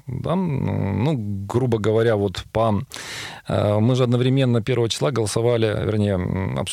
да, 0.07 0.35
ну, 0.35 1.14
грубо 1.47 1.79
говоря, 1.79 2.17
вот 2.17 2.45
по... 2.53 2.83
Э, 3.49 3.79
мы 3.79 3.95
же 3.95 4.05
одновременно 4.05 4.59
1 4.59 4.88
числа 4.88 5.11
голосовали, 5.11 5.67
вернее, 5.67 6.19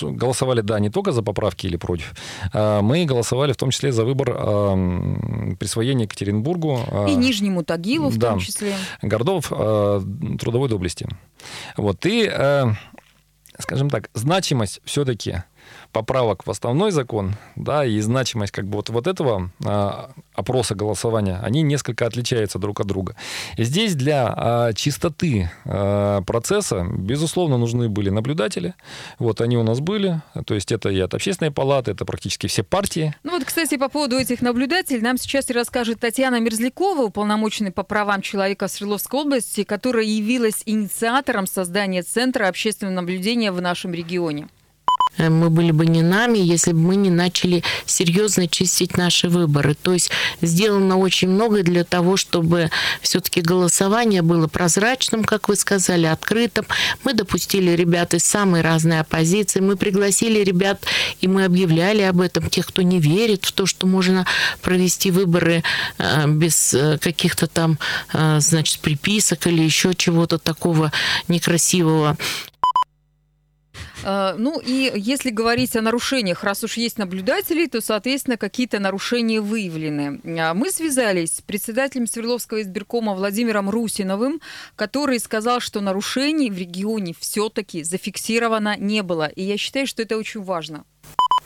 голосовали, 0.01 0.62
да, 0.62 0.80
не 0.80 0.89
только 0.89 1.12
за 1.12 1.22
поправки 1.22 1.68
или 1.68 1.77
против, 1.77 2.13
а 2.53 2.82
мы 2.82 3.06
голосовали 3.06 3.53
в 3.53 3.58
том 3.58 3.72
числе 3.72 3.91
за 3.91 4.06
выбор 4.06 4.36
э, 4.36 5.56
присвоения 5.60 6.06
Екатеринбургу. 6.06 6.80
Э, 6.88 7.10
и 7.10 7.15
Нижнему 7.15 7.63
Тагилу 7.63 8.10
в 8.10 8.18
да, 8.18 8.32
том 8.32 8.39
числе. 8.39 8.74
городов 9.01 9.48
трудовой 9.48 10.70
доблести. 10.70 11.08
Вот, 11.77 12.06
и, 12.06 12.32
скажем 13.58 13.89
так, 13.89 14.10
значимость 14.13 14.82
все-таки 14.86 15.44
поправок 15.91 16.45
в 16.45 16.51
основной 16.51 16.91
закон, 16.91 17.36
да, 17.55 17.86
и 17.86 17.99
значимость 17.99 18.51
как 18.51 18.65
бы 18.65 18.77
вот, 18.77 18.89
вот 18.89 19.07
этого 19.07 19.51
а, 19.65 20.12
опроса 20.34 20.75
голосования, 20.75 21.39
они 21.43 21.62
несколько 21.62 22.05
отличаются 22.05 22.60
друг 22.60 22.79
от 22.79 22.88
друга. 22.88 23.15
И 23.57 23.63
здесь 23.63 23.95
для 23.95 24.34
а, 24.36 24.73
чистоты 24.73 25.51
а, 25.65 26.21
процесса, 26.21 26.86
безусловно, 26.89 27.57
нужны 27.57 27.89
были 27.89 28.10
наблюдатели. 28.10 28.73
Вот 29.19 29.41
они 29.41 29.57
у 29.57 29.63
нас 29.63 29.79
были, 29.79 30.21
то 30.45 30.53
есть 30.53 30.71
это 30.71 30.89
и 30.89 30.99
от 30.99 31.13
общественной 31.13 31.51
палаты, 31.51 31.91
это 31.91 32.05
практически 32.05 32.47
все 32.47 32.63
партии. 32.63 33.15
Ну 33.23 33.31
вот, 33.31 33.45
кстати, 33.45 33.77
по 33.77 33.89
поводу 33.89 34.17
этих 34.17 34.41
наблюдателей 34.41 35.01
нам 35.01 35.17
сейчас 35.17 35.49
и 35.49 35.53
расскажет 35.53 35.99
Татьяна 35.99 36.39
Мерзлякова, 36.39 37.03
уполномоченный 37.03 37.71
по 37.71 37.84
правам 37.84 38.21
человека 38.21 38.67
в 38.67 38.71
Свердловской 38.71 39.21
области, 39.21 39.63
которая 39.63 40.05
явилась 40.05 40.63
инициатором 40.65 41.47
создания 41.47 42.03
Центра 42.03 42.47
общественного 42.47 42.95
наблюдения 42.95 43.51
в 43.51 43.62
нашем 43.62 43.93
регионе. 43.93 44.47
Э, 45.17 45.30
мы 45.30 45.50
были 45.50 45.71
бы 45.71 45.86
не 45.86 46.02
нами, 46.02 46.38
если 46.38 46.71
бы 46.71 46.80
мы 46.80 46.95
не 46.95 47.10
начали 47.10 47.63
серьезно 47.86 48.47
чистить 48.47 48.97
наши 48.97 49.30
выборы. 49.30 49.76
То 49.76 49.93
есть 49.93 50.12
сделано 50.41 50.97
очень 50.97 51.30
много 51.30 51.63
для 51.63 51.84
того, 51.84 52.17
чтобы 52.17 52.69
все-таки 53.02 53.41
голосование 53.41 54.21
было 54.21 54.47
прозрачным, 54.47 55.24
как 55.24 55.50
вы 55.50 55.56
сказали, 55.56 56.06
открытым. 56.06 56.65
Мы 57.04 57.13
допустили 57.13 57.71
ребят 57.71 58.13
из 58.13 58.24
самой 58.24 58.62
разной 58.62 59.00
оппозиции, 59.00 59.60
мы 59.60 59.76
пригласили 59.76 60.39
ребят, 60.43 60.84
и 61.19 61.28
мы 61.28 61.45
объявляли 61.45 62.02
об 62.02 62.21
этом, 62.21 62.50
тех, 62.50 62.67
кто 62.67 62.82
не 62.82 63.00
верит 63.00 63.45
в 63.45 63.52
то, 63.52 63.65
что 63.65 63.88
можно 63.88 64.26
провести 64.62 65.12
выборы 65.12 65.63
э, 65.97 66.28
без 66.28 66.74
э, 66.74 66.97
каких-то 66.97 67.47
там, 67.47 67.78
значит, 68.13 68.80
приписок 68.80 69.47
или 69.47 69.62
еще 69.62 69.93
чего-то 69.93 70.38
такого 70.38 70.91
некрасивого. 71.28 72.17
Э, 74.03 74.35
ну 74.37 74.59
и 74.59 74.91
если 74.95 75.29
говорить 75.29 75.75
о 75.75 75.81
нарушениях, 75.81 76.43
раз 76.43 76.63
уж 76.63 76.77
есть 76.77 76.97
наблюдатели, 76.97 77.67
то, 77.67 77.81
соответственно, 77.81 78.37
какие-то 78.37 78.79
нарушения 78.79 79.41
выявлены. 79.41 80.19
А 80.39 80.53
мы 80.53 80.71
связались 80.71 81.37
с 81.37 81.41
председателем 81.41 82.07
Свердловского 82.07 82.61
избиркома 82.61 83.13
Владимиром 83.13 83.69
Русиновым, 83.69 84.41
который 84.75 85.19
сказал, 85.19 85.59
что 85.59 85.81
нарушений 85.81 86.49
в 86.49 86.57
регионе 86.57 87.13
все-таки 87.17 87.83
зафиксировано 87.83 88.77
не 88.77 89.03
было. 89.03 89.27
И 89.27 89.43
я 89.43 89.57
считаю, 89.57 89.87
что 89.87 90.01
это 90.01 90.17
очень 90.17 90.41
важно. 90.41 90.85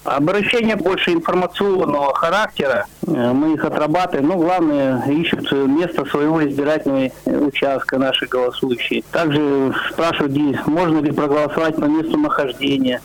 Обращения 0.05 0.75
больше 0.75 1.13
информационного 1.13 2.13
характера. 2.13 2.85
Э, 3.07 3.33
мы 3.33 3.55
их 3.55 3.65
отрабатываем. 3.65 4.27
Но 4.27 4.37
главное, 4.37 5.03
ищут 5.07 5.51
место 5.51 6.05
своего 6.05 6.47
избирательного 6.47 7.09
участка 7.25 7.97
наши 7.97 8.27
голосующие. 8.27 9.03
Также 9.11 9.73
спрашивают, 9.91 10.67
можно 10.67 10.99
ли 10.99 11.11
проголосовать 11.11 11.75
по 11.75 11.85
месту 11.85 12.17
нахождения. 12.17 13.01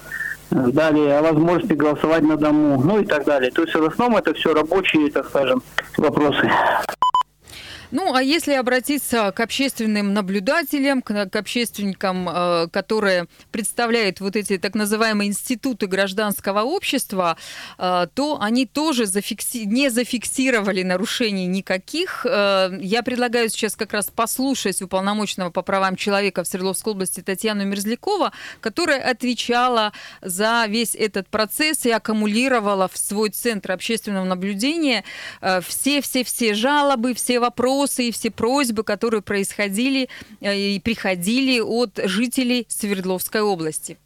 Далее 0.51 1.19
о 1.19 1.23
возможности 1.23 1.73
голосовать 1.73 2.23
на 2.23 2.37
дому, 2.37 2.81
ну 2.83 3.01
и 3.01 3.07
так 3.07 3.25
далее. 3.25 3.51
То 3.51 3.63
есть 3.63 3.75
в 3.75 3.85
основном 3.85 4.19
это 4.19 4.35
все 4.35 4.53
рабочие, 4.53 5.11
так 5.11 5.27
скажем, 5.27 5.63
вопросы. 5.97 6.51
Ну, 7.91 8.15
а 8.15 8.23
если 8.23 8.53
обратиться 8.53 9.33
к 9.33 9.41
общественным 9.41 10.15
наблюдателям, 10.15 11.03
к, 11.03 11.27
к 11.27 11.37
общественникам, 11.37 12.29
э, 12.29 12.69
которые 12.69 13.27
представляют 13.51 14.21
вот 14.21 14.37
эти 14.37 14.59
так 14.59 14.75
называемые 14.77 15.29
институты 15.29 15.89
гражданского 15.89 16.63
общества, 16.63 17.37
э, 17.79 18.07
то 18.15 18.39
они 18.41 18.67
тоже 18.67 19.07
зафикси... 19.07 19.65
не 19.65 19.91
зафиксировали 19.91 20.85
нарушений 20.85 21.47
никаких. 21.47 22.25
Э, 22.29 22.71
я 22.81 23.03
предлагаю 23.03 23.49
сейчас 23.49 23.75
как 23.75 23.93
раз 23.93 24.07
послушать 24.07 24.81
уполномоченного 24.83 25.51
по 25.51 25.63
правам 25.63 25.97
человека 25.97 26.45
в 26.45 26.47
Свердловской 26.47 26.93
области 26.93 27.23
Татьяну 27.23 27.65
Мерзлякова, 27.65 28.33
которая 28.61 29.01
отвечала 29.11 29.93
за 30.23 30.65
весь 30.69 30.95
этот 30.95 31.27
процесс 31.27 31.85
и 31.87 31.91
аккумулировала 31.91 32.87
в 32.87 32.97
свой 32.97 33.31
центр 33.31 33.73
общественного 33.73 34.25
наблюдения 34.25 35.03
все-все-все 35.41 36.55
жалобы, 36.55 37.15
все 37.15 37.41
вопросы, 37.41 37.80
вопросы 37.81 38.09
и 38.09 38.13
все 38.13 38.31
просьбы, 38.31 38.85
которые 38.85 39.23
происходили 39.23 40.09
э, 40.41 40.59
и 40.59 40.81
приходили 40.81 41.61
от 41.61 41.99
жителей 42.05 42.67
Свердловской 42.69 43.41
области. 43.41 43.97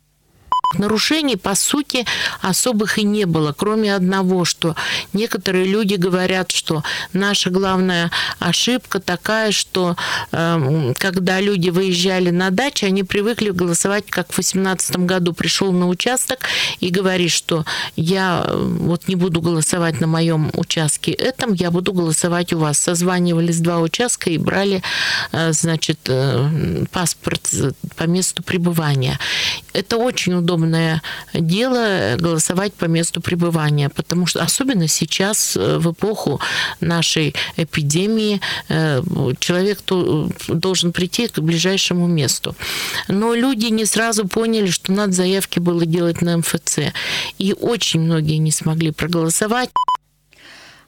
Нарушений, 0.79 1.37
по 1.37 1.55
сути, 1.55 2.07
особых 2.41 2.99
и 2.99 3.05
не 3.05 3.25
было, 3.25 3.53
кроме 3.53 3.95
одного, 3.95 4.45
что 4.45 4.77
некоторые 5.13 5.67
люди 5.67 5.95
говорят, 5.95 6.51
что 6.51 6.83
наша 7.13 7.51
главная 7.51 8.11
ошибка 8.39 9.01
такая, 9.01 9.53
что 9.53 9.97
э, 10.33 10.93
когда 10.99 11.41
люди 11.41 11.71
выезжали 11.71 12.31
на 12.31 12.51
дачу, 12.51 12.87
они 12.87 13.03
привыкли 13.03 13.51
голосовать, 13.51 14.05
как 14.09 14.29
в 14.29 14.37
2018 14.37 14.97
году 14.99 15.33
пришел 15.33 15.73
на 15.73 15.89
участок 15.89 16.41
и 16.81 16.91
говорит, 16.91 17.31
что 17.33 17.65
я 17.97 18.45
э, 18.47 18.57
вот 18.57 19.09
не 19.09 19.17
буду 19.17 19.41
голосовать 19.41 20.01
на 20.01 20.07
моем 20.07 20.51
участке 20.55 21.13
этом, 21.25 21.55
я 21.55 21.71
буду 21.71 21.93
голосовать 21.93 22.53
у 22.53 22.59
вас. 22.59 22.79
Созванивались 22.79 23.61
два 23.61 23.81
участка 23.81 24.31
и 24.31 24.39
брали, 24.39 24.83
э, 25.33 25.53
значит, 25.53 25.99
э, 26.09 26.85
паспорт 26.93 27.51
по 27.97 28.05
месту 28.05 28.43
пребывания. 28.43 29.19
Это 29.73 29.97
очень 29.97 30.35
удобное 30.65 31.03
дело 31.33 32.17
голосовать 32.19 32.75
по 32.75 32.87
месту 32.87 33.21
пребывания, 33.21 33.89
потому 33.89 34.27
что 34.27 34.43
особенно 34.43 34.89
сейчас 34.89 35.57
в 35.57 35.93
эпоху 35.93 36.41
нашей 36.81 37.35
эпидемии 37.57 38.41
человек 39.39 39.81
должен 40.49 40.93
прийти 40.93 41.29
к 41.29 41.39
ближайшему 41.39 42.07
месту. 42.07 42.57
Но 43.09 43.35
люди 43.35 43.67
не 43.67 43.85
сразу 43.85 44.27
поняли, 44.27 44.71
что 44.71 44.93
надо 44.93 45.13
заявки 45.13 45.59
было 45.59 45.85
делать 45.87 46.23
на 46.23 46.39
МФЦ. 46.39 46.79
И 47.39 47.55
очень 47.61 48.01
многие 48.01 48.39
не 48.39 48.51
смогли 48.51 48.91
проголосовать. 48.91 49.71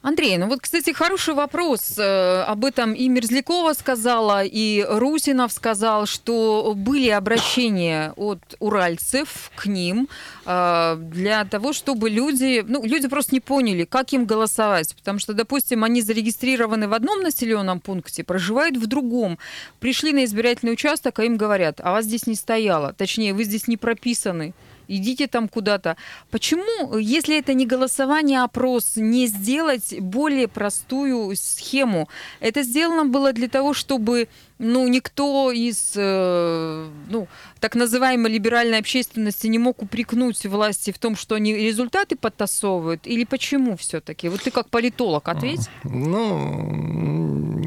Андрей, 0.07 0.39
ну 0.39 0.47
вот, 0.47 0.61
кстати, 0.61 0.93
хороший 0.93 1.35
вопрос. 1.35 1.99
Э, 1.99 2.43
об 2.43 2.65
этом 2.65 2.93
и 2.93 3.09
Мерзлякова 3.09 3.73
сказала, 3.73 4.45
и 4.45 4.87
Русинов 4.89 5.51
сказал, 5.51 6.07
что 6.07 6.75
были 6.77 7.09
обращения 7.09 8.13
от 8.15 8.39
уральцев 8.61 9.51
к 9.57 9.67
ним 9.67 10.09
э, 10.45 10.97
для 11.11 11.45
того, 11.45 11.73
чтобы 11.73 12.09
люди, 12.09 12.65
ну, 12.69 12.85
люди 12.85 13.09
просто 13.09 13.35
не 13.35 13.41
поняли, 13.41 13.83
как 13.83 14.13
им 14.13 14.27
голосовать. 14.27 14.95
Потому 14.95 15.19
что, 15.19 15.33
допустим, 15.33 15.83
они 15.83 16.03
зарегистрированы 16.03 16.87
в 16.87 16.95
одном 16.95 17.23
населенном 17.23 17.81
пункте, 17.81 18.23
проживают 18.23 18.77
в 18.77 18.87
другом. 18.87 19.39
Пришли 19.81 20.13
на 20.13 20.25
избирательный 20.25 20.75
участок, 20.75 21.19
а 21.19 21.25
им 21.25 21.37
говорят, 21.37 21.81
а 21.83 21.91
вас 21.91 22.05
здесь 22.05 22.29
не 22.29 22.37
стояло. 22.37 22.93
Точнее, 22.93 23.35
вы 23.35 23.43
здесь 23.43 23.67
не 23.67 23.77
прописаны 23.77 24.55
идите 24.89 25.27
там 25.27 25.49
куда-то. 25.49 25.97
Почему, 26.31 26.97
если 26.97 27.39
это 27.39 27.55
не 27.55 27.67
голосование, 27.67 28.41
а 28.41 28.45
опрос, 28.45 28.93
не 28.97 29.27
сделать 29.27 29.95
более 30.01 30.49
простую 30.49 31.37
схему? 31.37 32.09
Это 32.41 32.63
сделано 32.63 33.05
было 33.05 33.33
для 33.33 33.49
того, 33.49 33.75
чтобы 33.75 34.29
ну, 34.59 34.89
никто 34.89 35.53
из 35.53 35.93
э, 35.97 36.89
ну, 37.11 37.29
так 37.61 37.75
называемой 37.75 38.33
либеральной 38.33 38.79
общественности 38.79 39.49
не 39.49 39.59
мог 39.59 39.83
упрекнуть 39.83 40.47
власти 40.47 40.93
в 40.93 40.99
том, 40.99 41.15
что 41.15 41.35
они 41.35 41.55
результаты 41.55 42.17
подтасовывают? 42.17 43.07
Или 43.07 43.25
почему 43.25 43.77
все-таки? 43.77 44.29
Вот 44.29 44.43
ты 44.43 44.51
как 44.51 44.71
политолог 44.71 45.29
ответь. 45.29 45.69
Ну, 45.85 47.07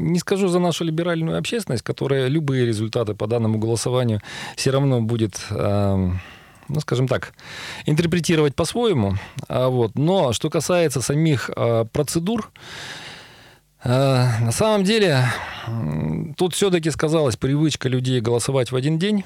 не 0.00 0.18
скажу 0.18 0.48
за 0.48 0.58
нашу 0.58 0.84
либеральную 0.84 1.38
общественность, 1.38 1.82
которая 1.82 2.26
любые 2.26 2.66
результаты 2.66 3.14
по 3.14 3.26
данному 3.26 3.58
голосованию 3.58 4.20
все 4.56 4.70
равно 4.70 5.00
будет... 5.00 5.40
Э, 5.50 6.10
ну, 6.70 6.80
скажем 6.80 7.08
так, 7.08 7.32
интерпретировать 7.86 8.54
по-своему. 8.54 9.14
А 9.48 9.68
вот. 9.68 9.96
Но 9.96 10.32
что 10.32 10.50
касается 10.50 11.00
самих 11.00 11.50
а, 11.54 11.84
процедур, 11.84 12.50
а, 13.82 14.38
на 14.40 14.52
самом 14.52 14.84
деле 14.84 15.24
тут 16.36 16.54
все-таки 16.54 16.90
сказалась 16.90 17.36
привычка 17.36 17.88
людей 17.88 18.20
голосовать 18.20 18.72
в 18.72 18.76
один 18.76 18.98
день. 18.98 19.24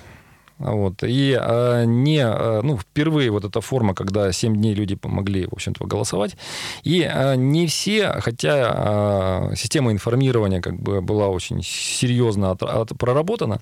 Вот. 0.58 1.02
И 1.02 1.36
а, 1.38 1.84
не, 1.84 2.20
а, 2.20 2.60
ну, 2.62 2.78
впервые 2.78 3.30
вот 3.30 3.44
эта 3.44 3.60
форма, 3.60 3.94
когда 3.94 4.30
7 4.30 4.54
дней 4.54 4.74
люди 4.74 4.94
помогли, 4.94 5.46
в 5.46 5.52
общем-то, 5.52 5.84
голосовать. 5.84 6.36
И 6.84 7.02
а, 7.02 7.34
не 7.34 7.66
все, 7.66 8.20
хотя 8.20 8.72
а, 8.72 9.50
система 9.56 9.90
информирования 9.90 10.60
как 10.60 10.80
бы 10.80 11.00
была 11.00 11.28
очень 11.28 11.62
серьезно 11.62 12.52
от, 12.52 12.62
от, 12.62 12.96
проработана, 12.96 13.60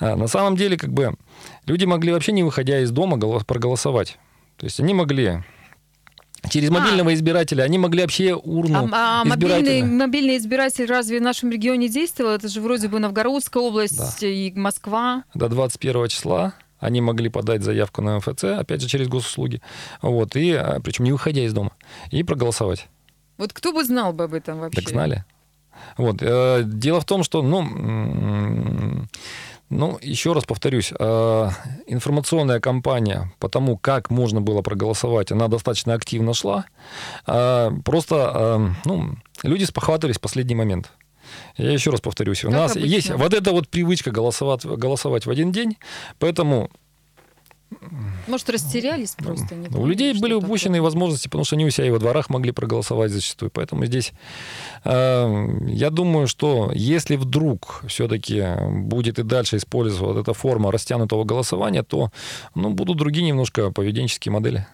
а, 0.00 0.16
на 0.16 0.26
самом 0.26 0.56
деле 0.56 0.76
как 0.76 0.92
бы 0.92 1.14
люди 1.66 1.84
могли 1.84 2.12
вообще 2.12 2.32
не 2.32 2.42
выходя 2.42 2.80
из 2.80 2.90
дома 2.90 3.18
проголосовать. 3.44 4.18
То 4.56 4.64
есть 4.64 4.80
они 4.80 4.94
могли 4.94 5.42
Через 6.50 6.70
а. 6.70 6.72
мобильного 6.72 7.10
а. 7.10 7.14
избирателя 7.14 7.62
они 7.64 7.78
могли 7.78 8.02
вообще 8.02 8.34
урну 8.34 8.88
А, 8.92 9.22
а 9.22 9.24
мобильный, 9.24 9.82
мобильный 9.82 10.36
избиратель 10.36 10.86
разве 10.86 11.18
в 11.18 11.22
нашем 11.22 11.50
регионе 11.50 11.88
действовал? 11.88 12.30
Это 12.30 12.48
же 12.48 12.60
вроде 12.60 12.88
бы 12.88 12.98
Новгородская 12.98 13.62
область 13.62 14.20
да. 14.20 14.26
и 14.26 14.52
Москва. 14.52 15.24
До 15.34 15.48
21 15.48 16.08
числа 16.08 16.54
они 16.78 17.00
могли 17.00 17.28
подать 17.30 17.62
заявку 17.62 18.02
на 18.02 18.18
МФЦ, 18.18 18.44
опять 18.44 18.82
же, 18.82 18.88
через 18.88 19.08
госуслуги. 19.08 19.62
Вот, 20.02 20.36
и, 20.36 20.52
а, 20.52 20.78
причем 20.80 21.04
не 21.04 21.12
выходя 21.12 21.42
из 21.42 21.52
дома, 21.52 21.72
и 22.10 22.22
проголосовать. 22.22 22.86
Вот 23.38 23.52
кто 23.52 23.72
бы 23.72 23.82
знал 23.82 24.12
бы 24.12 24.24
об 24.24 24.34
этом 24.34 24.60
вообще? 24.60 24.82
Так 24.82 24.90
знали. 24.90 25.24
Вот. 25.96 26.18
Э, 26.20 26.62
дело 26.64 27.00
в 27.00 27.04
том, 27.04 27.22
что, 27.22 27.42
ну, 27.42 29.06
ну, 29.68 29.98
еще 30.00 30.32
раз 30.32 30.44
повторюсь, 30.44 30.92
э, 30.96 31.48
информационная 31.86 32.60
кампания 32.60 33.32
по 33.38 33.48
тому, 33.48 33.76
как 33.76 34.10
можно 34.10 34.40
было 34.40 34.62
проголосовать, 34.62 35.32
она 35.32 35.48
достаточно 35.48 35.94
активно 35.94 36.34
шла. 36.34 36.66
Э, 37.26 37.70
просто 37.84 38.32
э, 38.34 38.68
ну, 38.84 39.16
люди 39.42 39.64
спохватывались 39.64 40.18
в 40.18 40.20
последний 40.20 40.54
момент. 40.54 40.92
Я 41.56 41.72
еще 41.72 41.90
раз 41.90 42.00
повторюсь, 42.00 42.44
у 42.44 42.48
как 42.48 42.56
нас 42.56 42.72
обычно. 42.72 42.88
есть 42.88 43.10
вот 43.10 43.34
эта 43.34 43.50
вот 43.50 43.68
привычка 43.68 44.12
голосовать, 44.12 44.64
голосовать 44.64 45.26
в 45.26 45.30
один 45.30 45.50
день, 45.50 45.76
поэтому 46.20 46.70
может, 48.26 48.50
растерялись 48.50 49.14
просто? 49.16 49.54
Не 49.54 49.68
у 49.68 49.86
людей 49.86 50.14
были 50.18 50.34
упущены 50.34 50.74
такое. 50.74 50.82
возможности, 50.82 51.28
потому 51.28 51.44
что 51.44 51.56
они 51.56 51.66
у 51.66 51.70
себя 51.70 51.86
и 51.86 51.90
во 51.90 51.98
дворах 51.98 52.30
могли 52.30 52.52
проголосовать 52.52 53.10
зачастую. 53.10 53.50
Поэтому 53.50 53.84
здесь 53.86 54.12
э, 54.84 55.48
я 55.68 55.90
думаю, 55.90 56.26
что 56.26 56.70
если 56.74 57.16
вдруг 57.16 57.84
все-таки 57.88 58.44
будет 58.70 59.18
и 59.18 59.22
дальше 59.22 59.56
использоваться 59.56 60.06
вот 60.06 60.16
эта 60.16 60.32
форма 60.34 60.72
растянутого 60.72 61.24
голосования, 61.24 61.82
то 61.82 62.10
ну, 62.54 62.70
будут 62.70 62.98
другие 62.98 63.26
немножко 63.26 63.70
поведенческие 63.70 64.32
модели. 64.32 64.66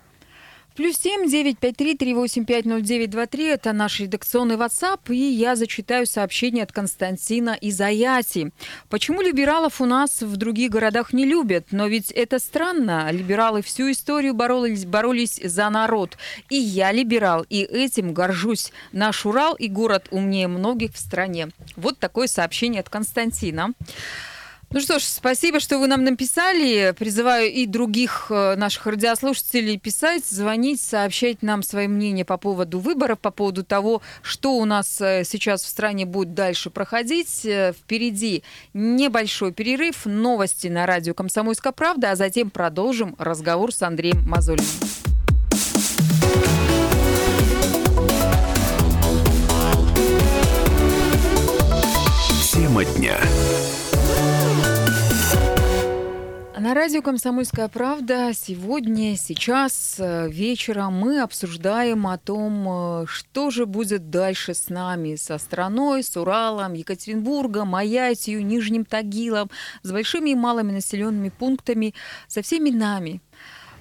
Плюс 0.74 0.96
семь 0.96 1.28
девять 1.28 1.58
пять 1.58 1.76
три 1.76 1.94
три 1.94 2.14
восемь 2.14 2.46
пять 2.46 2.64
ноль 2.64 2.80
девять 2.80 3.10
два 3.10 3.26
три 3.26 3.44
это 3.44 3.74
наш 3.74 4.00
редакционный 4.00 4.54
WhatsApp, 4.54 5.00
и 5.10 5.16
я 5.16 5.54
зачитаю 5.54 6.06
сообщение 6.06 6.64
от 6.64 6.72
Константина 6.72 7.50
из 7.50 7.78
Аяти. 7.78 8.52
Почему 8.88 9.20
либералов 9.20 9.82
у 9.82 9.84
нас 9.84 10.22
в 10.22 10.36
других 10.38 10.70
городах 10.70 11.12
не 11.12 11.26
любят? 11.26 11.66
Но 11.72 11.88
ведь 11.88 12.10
это 12.10 12.38
странно. 12.38 13.10
Либералы 13.12 13.60
всю 13.60 13.90
историю 13.90 14.32
боролись, 14.32 14.86
боролись 14.86 15.38
за 15.44 15.68
народ. 15.68 16.16
И 16.48 16.56
я 16.56 16.90
либерал, 16.90 17.44
и 17.50 17.60
этим 17.60 18.14
горжусь. 18.14 18.72
Наш 18.92 19.26
Урал 19.26 19.54
и 19.54 19.68
город 19.68 20.08
умнее 20.10 20.48
многих 20.48 20.94
в 20.94 20.98
стране. 20.98 21.48
Вот 21.76 21.98
такое 21.98 22.28
сообщение 22.28 22.80
от 22.80 22.88
Константина. 22.88 23.74
Ну 24.74 24.80
что 24.80 24.98
ж, 24.98 25.02
спасибо, 25.02 25.60
что 25.60 25.78
вы 25.78 25.86
нам 25.86 26.02
написали. 26.02 26.94
Призываю 26.98 27.52
и 27.52 27.66
других 27.66 28.28
э, 28.30 28.56
наших 28.56 28.86
радиослушателей 28.86 29.78
писать, 29.78 30.24
звонить, 30.24 30.80
сообщать 30.80 31.42
нам 31.42 31.62
свои 31.62 31.88
мнения 31.88 32.24
по 32.24 32.38
поводу 32.38 32.78
выборов, 32.78 33.18
по 33.18 33.30
поводу 33.30 33.64
того, 33.64 34.00
что 34.22 34.54
у 34.54 34.64
нас 34.64 34.98
э, 35.02 35.24
сейчас 35.24 35.62
в 35.62 35.68
стране 35.68 36.06
будет 36.06 36.32
дальше 36.32 36.70
проходить. 36.70 37.44
Э, 37.44 37.74
впереди 37.74 38.44
небольшой 38.72 39.52
перерыв, 39.52 40.06
новости 40.06 40.68
на 40.68 40.86
радио 40.86 41.12
«Комсомольская 41.12 41.72
правда», 41.72 42.12
а 42.12 42.16
затем 42.16 42.48
продолжим 42.48 43.14
разговор 43.18 43.74
с 43.74 43.82
Андреем 43.82 44.26
Мазолиным. 44.26 44.91
На 56.62 56.74
радио 56.74 57.02
«Комсомольская 57.02 57.66
правда» 57.66 58.30
сегодня, 58.32 59.16
сейчас, 59.16 59.96
э, 59.98 60.28
вечером 60.30 60.92
мы 60.92 61.20
обсуждаем 61.20 62.06
о 62.06 62.18
том, 62.18 63.02
э, 63.02 63.06
что 63.08 63.50
же 63.50 63.66
будет 63.66 64.10
дальше 64.10 64.54
с 64.54 64.68
нами, 64.68 65.16
со 65.16 65.38
страной, 65.38 66.04
с 66.04 66.16
Уралом, 66.16 66.74
Екатеринбургом, 66.74 67.74
Аятью, 67.74 68.46
Нижним 68.46 68.84
Тагилом, 68.84 69.50
с 69.82 69.90
большими 69.90 70.30
и 70.30 70.34
малыми 70.36 70.70
населенными 70.70 71.30
пунктами, 71.30 71.94
со 72.28 72.42
всеми 72.42 72.70
нами– 72.70 73.20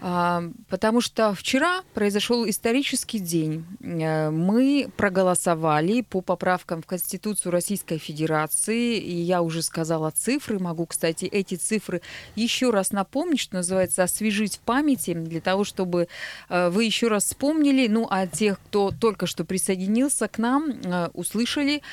потому 0.02 1.00
что 1.00 1.36
вчера 1.36 1.84
произошел 1.94 2.50
исторический 2.50 3.20
день. 3.20 3.66
Э, 3.82 4.32
мы 4.32 4.90
проголосовали 4.98 6.02
по 6.02 6.22
поправкам 6.22 6.82
в 6.82 6.88
Конституцию 6.88 7.52
Российской 7.52 8.00
Федерации, 8.00 8.98
и 8.98 9.14
я 9.14 9.44
уже 9.44 9.62
сказала 9.62 10.10
цифры. 10.10 10.58
Могу, 10.58 10.88
кстати, 10.88 11.26
эти 11.26 11.54
цифры 11.54 12.02
еще 12.36 12.72
раз 12.72 12.92
напомнить, 12.92 13.40
что 13.40 13.58
называется, 13.58 14.02
освежить 14.02 14.58
в 14.58 14.60
памяти, 14.62 15.14
для 15.14 15.40
того, 15.40 15.64
чтобы 15.64 16.08
э, 16.50 16.70
вы 16.70 16.86
еще 16.86 17.08
раз 17.08 17.26
вспомнили, 17.26 17.88
ну, 17.88 18.08
а 18.10 18.26
тех, 18.26 18.60
кто 18.60 18.90
только 18.90 19.28
что 19.28 19.46
присоединился 19.46 20.28
к 20.28 20.40
нам, 20.40 20.72
э, 20.84 21.10
услышали 21.14 21.84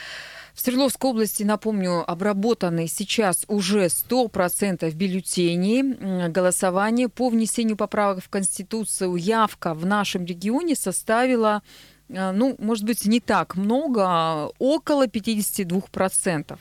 В 0.59 0.61
Свердловской 0.61 1.11
области, 1.11 1.44
напомню, 1.44 2.03
обработаны 2.11 2.88
сейчас 2.88 3.44
уже 3.47 3.85
100% 3.85 4.90
бюллетеней 4.90 6.29
голосования 6.31 7.09
по 7.09 7.29
внесению 7.29 7.77
поправок 7.77 8.25
в 8.25 8.29
Конституцию. 8.29 9.14
Явка 9.14 9.73
в 9.73 9.87
нашем 9.87 10.25
регионе 10.25 10.75
составила 10.75 11.62
э, 12.09 12.33
ну, 12.33 12.57
может 12.59 12.83
быть, 12.83 13.07
не 13.07 13.21
так 13.21 13.55
много, 13.55 14.03
а 14.05 14.51
около 14.59 15.07
52%. 15.07 16.59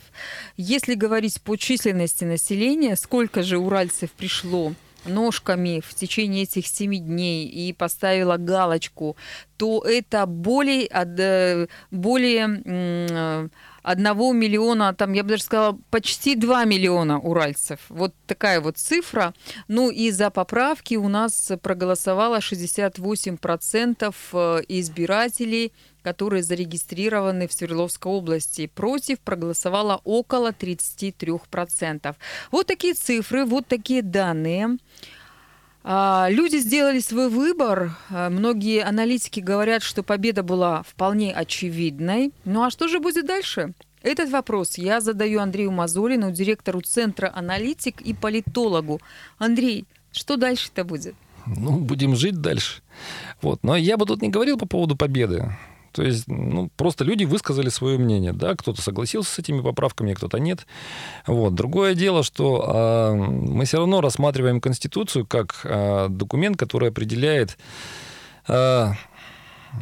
Если 0.58 0.94
говорить 0.94 1.42
по 1.42 1.56
численности 1.56 2.24
населения, 2.24 2.96
сколько 2.98 3.42
же 3.42 3.58
уральцев 3.58 4.12
пришло 4.12 4.74
ножками 5.06 5.82
в 5.84 5.96
течение 5.96 6.44
этих 6.44 6.68
семи 6.68 7.00
дней 7.00 7.48
и 7.48 7.74
поставила 7.74 8.38
галочку, 8.38 9.16
то 9.58 9.84
это 9.84 10.26
более, 10.28 10.88
э, 10.88 11.68
более 11.90 13.50
одного 13.88 14.34
миллиона, 14.34 14.94
там, 14.94 15.14
я 15.14 15.24
бы 15.24 15.30
даже 15.30 15.44
сказала, 15.44 15.80
почти 15.90 16.36
2 16.36 16.66
миллиона 16.66 17.20
уральцев. 17.20 17.80
Вот 17.90 18.14
такая 18.26 18.60
вот 18.60 18.78
цифра. 18.78 19.34
Ну 19.70 19.90
и 19.90 20.12
за 20.12 20.30
поправки 20.30 20.96
у 20.96 21.08
нас 21.08 21.52
проголосовало 21.62 22.40
68% 22.40 24.14
э, 24.34 24.62
избирателей, 24.68 25.72
которые 26.04 26.44
зарегистрированы 26.44 27.48
в 27.48 27.54
Свердловской 27.54 28.12
области. 28.12 28.68
Против 28.68 29.20
проголосовало 29.20 30.02
около 30.04 30.52
33%. 30.52 32.16
Вот 32.52 32.68
такие 32.68 32.94
цифры, 32.94 33.46
вот 33.46 33.68
такие 33.68 34.02
данные. 34.02 34.78
А, 35.90 36.28
люди 36.30 36.58
сделали 36.58 37.00
свой 37.00 37.30
выбор. 37.30 37.98
А, 38.10 38.30
многие 38.30 38.84
аналитики 38.84 39.40
говорят, 39.40 39.84
что 39.84 40.04
победа 40.04 40.44
была 40.44 40.84
вполне 40.84 41.34
очевидной. 41.34 42.34
Ну 42.44 42.64
а 42.66 42.72
что 42.72 42.90
же 42.90 43.00
будет 43.00 43.26
дальше? 43.26 43.72
Этот 44.02 44.30
вопрос 44.30 44.78
я 44.78 45.00
задаю 45.00 45.40
Андрею 45.40 45.72
Мазурину, 45.72 46.30
директору 46.32 46.82
Центра 46.82 47.32
аналитик 47.34 48.02
и 48.02 48.14
политологу. 48.14 49.00
Андрей, 49.38 49.86
что 50.12 50.36
дальше-то 50.36 50.84
будет? 50.84 51.16
Ну, 51.46 51.80
будем 51.80 52.18
жить 52.18 52.42
дальше. 52.42 52.82
Вот. 53.42 53.64
Но 53.64 53.78
я 53.78 53.96
бы 53.96 54.06
тут 54.06 54.22
не 54.22 54.28
говорил 54.28 54.58
по 54.58 54.66
поводу 54.66 54.98
победы. 54.98 55.56
То 55.92 56.04
есть, 56.04 56.28
ну, 56.28 56.70
просто 56.76 57.04
люди 57.04 57.24
высказали 57.24 57.70
свое 57.70 57.98
мнение, 57.98 58.34
да, 58.34 58.56
кто-то 58.56 58.82
согласился 58.82 59.34
с 59.34 59.40
этими 59.40 59.62
поправками, 59.62 60.14
кто-то 60.14 60.38
нет. 60.40 60.66
Вот. 61.26 61.56
Другое 61.56 61.96
дело, 61.96 62.24
что 62.24 62.64
э, 62.68 63.16
мы 63.16 63.66
все 63.66 63.78
равно 63.78 64.02
рассматриваем 64.02 64.62
Конституцию 64.62 65.26
как 65.26 65.62
э, 65.64 66.08
документ, 66.10 66.58
который 66.58 66.90
определяет, 66.90 67.58
э, 68.48 68.92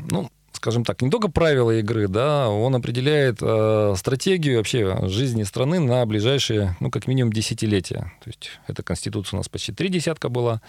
ну, 0.10 0.30
скажем 0.66 0.84
так, 0.84 1.04
не 1.04 1.12
только 1.12 1.28
правила 1.28 1.70
игры, 1.78 2.08
да, 2.08 2.50
он 2.50 2.74
определяет 2.74 3.38
э, 3.40 3.94
стратегию 3.96 4.58
вообще 4.58 5.08
жизни 5.08 5.44
страны 5.44 5.80
на 5.80 6.04
ближайшие, 6.08 6.76
ну, 6.80 6.90
как 6.90 7.06
минимум, 7.06 7.32
десятилетия. 7.32 8.12
То 8.24 8.30
есть 8.32 8.50
эта 8.66 8.82
конституция 8.82 9.38
у 9.38 9.42
нас 9.42 9.48
почти 9.48 9.74
три 9.74 9.90
десятка 9.90 10.28
была. 10.28 10.62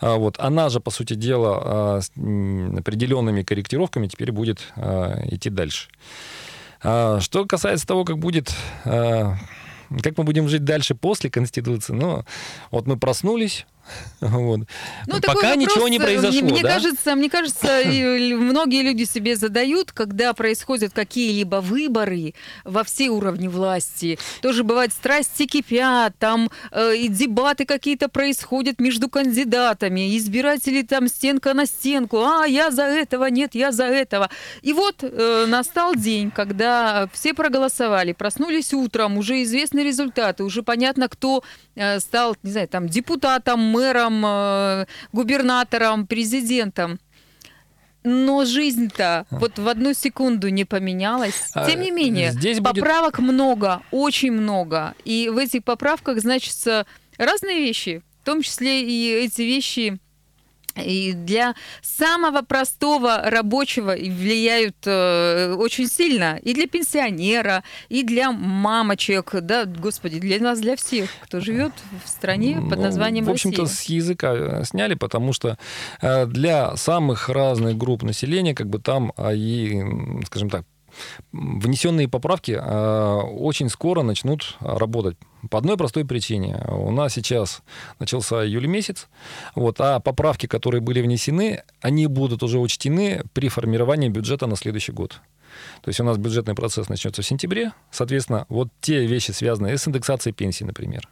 А 0.00 0.16
вот 0.16 0.40
она 0.40 0.70
же, 0.70 0.80
по 0.80 0.90
сути 0.90 1.14
дела, 1.14 1.98
э, 1.98 2.00
с 2.00 2.10
определенными 2.80 3.44
корректировками 3.44 4.08
теперь 4.08 4.32
будет 4.32 4.58
э, 4.74 5.28
идти 5.30 5.50
дальше. 5.50 5.88
А, 6.82 7.20
что 7.20 7.46
касается 7.46 7.86
того, 7.86 8.04
как 8.04 8.18
будет... 8.18 8.52
Э, 8.84 9.34
как 10.02 10.18
мы 10.18 10.24
будем 10.24 10.48
жить 10.48 10.64
дальше 10.64 10.96
после 10.96 11.30
Конституции? 11.30 11.92
Ну, 11.92 12.24
вот 12.72 12.88
мы 12.88 12.96
проснулись, 12.96 13.66
Вот. 14.20 14.60
Ну, 15.06 15.20
Пока 15.20 15.34
вопрос, 15.34 15.56
ничего 15.56 15.88
не 15.88 15.98
произошло. 15.98 16.40
Мне, 16.40 16.62
да? 16.62 16.74
кажется, 16.74 17.14
мне 17.14 17.28
кажется, 17.28 17.82
многие 17.86 18.82
люди 18.82 19.04
себе 19.04 19.36
задают, 19.36 19.92
когда 19.92 20.32
происходят 20.32 20.92
какие-либо 20.92 21.56
выборы 21.56 22.34
во 22.64 22.84
все 22.84 23.10
уровни 23.10 23.48
власти. 23.48 24.18
Тоже 24.40 24.64
бывает 24.64 24.92
страсти 24.92 25.46
кипят, 25.46 26.14
там 26.18 26.50
э, 26.70 26.96
и 26.96 27.08
дебаты 27.08 27.66
какие-то 27.66 28.08
происходят 28.08 28.80
между 28.80 29.08
кандидатами, 29.08 30.16
избиратели 30.16 30.82
там 30.82 31.08
стенка 31.08 31.52
на 31.52 31.66
стенку, 31.66 32.24
а 32.24 32.46
я 32.46 32.70
за 32.70 32.84
этого, 32.84 33.26
нет, 33.26 33.54
я 33.54 33.72
за 33.72 33.84
этого. 33.84 34.30
И 34.62 34.72
вот 34.72 35.02
э, 35.02 35.44
настал 35.46 35.94
день, 35.94 36.30
когда 36.30 37.08
все 37.12 37.34
проголосовали, 37.34 38.12
проснулись 38.12 38.72
утром, 38.72 39.18
уже 39.18 39.42
известны 39.42 39.80
результаты, 39.80 40.44
уже 40.44 40.62
понятно, 40.62 41.08
кто 41.08 41.42
э, 41.74 42.00
стал, 42.00 42.36
не 42.42 42.52
знаю, 42.52 42.68
там 42.68 42.88
депутатом, 42.88 43.73
мэром, 43.74 44.24
э, 44.24 44.86
губернатором, 45.12 46.06
президентом. 46.06 46.98
Но 48.06 48.44
жизнь-то 48.44 49.26
вот 49.30 49.58
в 49.58 49.66
одну 49.66 49.94
секунду 49.94 50.50
не 50.50 50.64
поменялась. 50.66 51.50
А, 51.54 51.68
Тем 51.68 51.80
не 51.80 51.90
менее, 51.90 52.32
Здесь 52.32 52.58
поправок 52.58 53.16
будет... 53.16 53.32
много, 53.32 53.80
очень 53.90 54.32
много. 54.32 54.94
И 55.06 55.30
в 55.32 55.38
этих 55.38 55.64
поправках 55.64 56.20
значится 56.20 56.86
разные 57.16 57.60
вещи, 57.60 58.02
в 58.20 58.26
том 58.26 58.42
числе 58.42 58.82
и 58.82 59.24
эти 59.24 59.40
вещи 59.42 59.98
и 60.76 61.12
для 61.12 61.54
самого 61.82 62.42
простого 62.42 63.22
рабочего 63.24 63.92
влияют 63.92 64.76
э, 64.86 65.54
очень 65.54 65.88
сильно. 65.88 66.38
И 66.42 66.54
для 66.54 66.66
пенсионера, 66.66 67.62
и 67.88 68.02
для 68.02 68.32
мамочек, 68.32 69.34
да, 69.40 69.64
господи, 69.64 70.18
для 70.18 70.38
нас, 70.40 70.60
для 70.60 70.76
всех, 70.76 71.10
кто 71.22 71.40
живет 71.40 71.72
в 72.04 72.08
стране 72.08 72.60
под 72.68 72.78
ну, 72.78 72.84
названием 72.84 73.24
В 73.24 73.30
общем-то, 73.30 73.66
с 73.66 73.82
языка 73.84 74.34
э, 74.34 74.64
сняли, 74.64 74.94
потому 74.94 75.32
что 75.32 75.58
э, 76.00 76.26
для 76.26 76.76
самых 76.76 77.28
разных 77.28 77.76
групп 77.76 78.02
населения, 78.02 78.54
как 78.54 78.68
бы 78.68 78.78
там 78.78 79.12
а, 79.16 79.32
и, 79.32 79.82
скажем 80.26 80.50
так, 80.50 80.64
внесенные 81.32 82.08
поправки 82.08 82.52
э, 82.52 83.20
очень 83.38 83.68
скоро 83.68 84.02
начнут 84.02 84.56
работать. 84.60 85.16
По 85.50 85.58
одной 85.58 85.76
простой 85.76 86.04
причине. 86.04 86.64
У 86.68 86.90
нас 86.90 87.12
сейчас 87.12 87.62
начался 87.98 88.44
июль 88.46 88.66
месяц, 88.66 89.08
вот, 89.54 89.80
а 89.80 90.00
поправки, 90.00 90.46
которые 90.46 90.80
были 90.80 91.02
внесены, 91.02 91.62
они 91.80 92.06
будут 92.06 92.42
уже 92.42 92.58
учтены 92.58 93.24
при 93.32 93.48
формировании 93.48 94.08
бюджета 94.08 94.46
на 94.46 94.56
следующий 94.56 94.92
год. 94.92 95.20
То 95.82 95.88
есть 95.88 96.00
у 96.00 96.04
нас 96.04 96.16
бюджетный 96.16 96.54
процесс 96.54 96.88
начнется 96.88 97.22
в 97.22 97.26
сентябре. 97.26 97.72
Соответственно, 97.90 98.46
вот 98.48 98.68
те 98.80 99.06
вещи, 99.06 99.30
связанные 99.30 99.78
с 99.78 99.86
индексацией 99.86 100.34
пенсии, 100.34 100.64
например, 100.64 101.08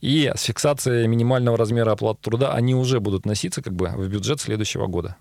и 0.00 0.32
с 0.34 0.42
фиксацией 0.42 1.06
минимального 1.06 1.56
размера 1.56 1.92
оплаты 1.92 2.20
труда, 2.22 2.52
они 2.52 2.74
уже 2.74 3.00
будут 3.00 3.26
носиться 3.26 3.62
как 3.62 3.74
бы 3.74 3.88
в 3.88 4.08
бюджет 4.08 4.40
следующего 4.40 4.86
года. 4.86 5.16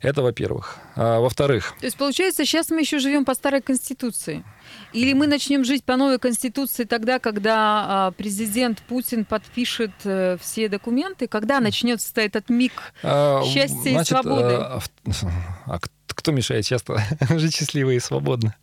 Это 0.00 0.22
во-первых. 0.22 0.78
А, 0.96 1.20
во-вторых... 1.20 1.74
То 1.80 1.86
есть, 1.86 1.96
получается, 1.96 2.44
сейчас 2.44 2.70
мы 2.70 2.80
еще 2.80 2.98
живем 2.98 3.24
по 3.24 3.34
старой 3.34 3.60
Конституции? 3.60 4.44
Или 4.92 5.12
мы 5.12 5.26
начнем 5.26 5.64
жить 5.64 5.84
по 5.84 5.96
новой 5.96 6.18
Конституции 6.18 6.84
тогда, 6.84 7.18
когда 7.18 8.06
а, 8.06 8.10
президент 8.12 8.82
Путин 8.82 9.24
подпишет 9.24 9.92
э, 10.04 10.36
все 10.40 10.68
документы? 10.68 11.28
Когда 11.28 11.60
начнется 11.60 12.20
этот 12.20 12.48
миг 12.48 12.72
а, 13.02 13.42
счастья 13.44 13.90
Значит, 13.90 14.02
и 14.02 14.14
свободы? 14.14 14.54
А, 14.54 14.80
а 15.66 15.78
кто 16.16 16.32
мешает 16.32 16.64
часто 16.64 17.00
жить 17.30 17.54
счастливо 17.54 17.90
и 17.90 18.00
свободно. 18.00 18.56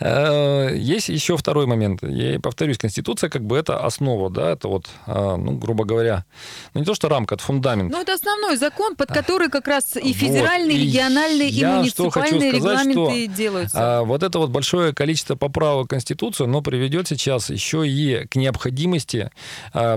Э, 0.00 0.70
есть 0.74 1.08
еще 1.08 1.36
второй 1.36 1.66
момент. 1.66 2.02
Я 2.02 2.38
повторюсь, 2.40 2.78
Конституция 2.78 3.30
как 3.30 3.44
бы 3.44 3.56
это 3.56 3.78
основа, 3.78 4.28
да, 4.28 4.50
это 4.50 4.68
вот, 4.68 4.88
э, 5.06 5.36
ну, 5.36 5.52
грубо 5.52 5.84
говоря, 5.84 6.24
ну 6.74 6.80
не 6.80 6.84
то 6.84 6.94
что 6.94 7.08
рамка, 7.08 7.36
это 7.36 7.44
фундамент. 7.44 7.92
Ну, 7.92 8.00
это 8.00 8.14
основной 8.14 8.56
закон, 8.56 8.96
под 8.96 9.08
который 9.08 9.48
как 9.48 9.68
раз 9.68 9.96
и 9.96 10.12
федеральные, 10.12 10.76
вот. 10.76 10.84
и 10.84 10.86
региональные, 10.86 11.48
и 11.48 11.64
муниципальные 11.64 12.10
сказать, 12.10 12.54
регламенты 12.54 13.24
что, 13.24 13.36
делаются. 13.36 13.98
А, 13.98 14.02
вот 14.02 14.22
это 14.22 14.38
вот 14.40 14.50
большое 14.50 14.92
количество 14.92 15.36
поправок 15.36 15.86
в 15.86 15.88
Конституцию, 15.88 16.48
оно 16.48 16.60
приведет 16.60 17.06
сейчас 17.06 17.50
еще 17.50 17.86
и 17.86 18.26
к 18.26 18.34
необходимости 18.34 19.30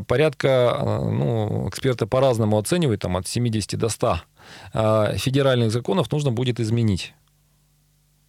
порядка, 0.07 0.77
ну, 0.81 1.67
эксперты 1.69 2.05
по-разному 2.05 2.57
оценивают, 2.57 3.01
там 3.01 3.17
от 3.17 3.27
70 3.27 3.77
до 3.79 3.89
100 3.89 4.07
а, 4.07 4.21
федеральных 4.71 5.71
законов 5.71 6.12
нужно 6.12 6.31
будет 6.31 6.60
изменить. 6.60 7.13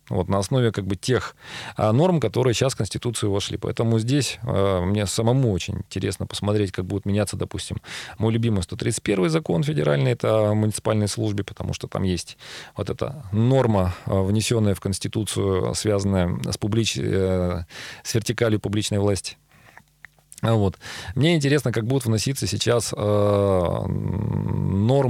Вот, 0.09 0.28
на 0.28 0.38
основе 0.38 0.72
как 0.72 0.87
бы 0.87 0.96
тех 0.96 1.37
а, 1.76 1.92
норм, 1.92 2.20
которые 2.20 2.54
сейчас 2.54 2.74
в 2.74 2.76
Конституцию 2.76 3.31
вошли. 3.31 3.59
Поэтому 3.59 3.98
здесь 3.98 4.38
а, 4.42 4.85
мне 4.85 5.07
самому 5.07 5.52
очень 5.52 5.78
интересно 5.78 6.26
посмотреть, 6.26 6.72
как 6.72 6.87
будет 6.87 7.04
меняться, 7.04 7.37
допустим, 7.37 7.78
мой 8.18 8.33
любимый 8.33 8.62
131 8.62 9.28
закон 9.28 9.62
федеральный, 9.62 10.12
это 10.12 10.50
о 10.50 10.54
муниципальной 10.54 11.09
службе, 11.09 11.44
потому 11.44 11.74
что 11.74 11.88
там 11.88 12.02
есть 12.02 12.38
вот 12.76 12.90
эта 12.90 13.24
норма, 13.33 13.94
внесенная 14.07 14.74
в 14.74 14.81
Конституцию, 14.81 15.74
связанная 15.74 16.38
с, 16.50 16.57
публич... 16.57 16.96
э, 16.96 17.64
с 18.02 18.14
вертикалью 18.14 18.61
публичной 18.61 18.98
власти. 18.98 19.37
Вот. 20.42 20.78
Мне 21.16 21.35
интересно, 21.35 21.72
как 21.72 21.85
будут 21.85 22.07
вноситься 22.07 22.46
сейчас 22.46 22.94
э, 22.96 22.96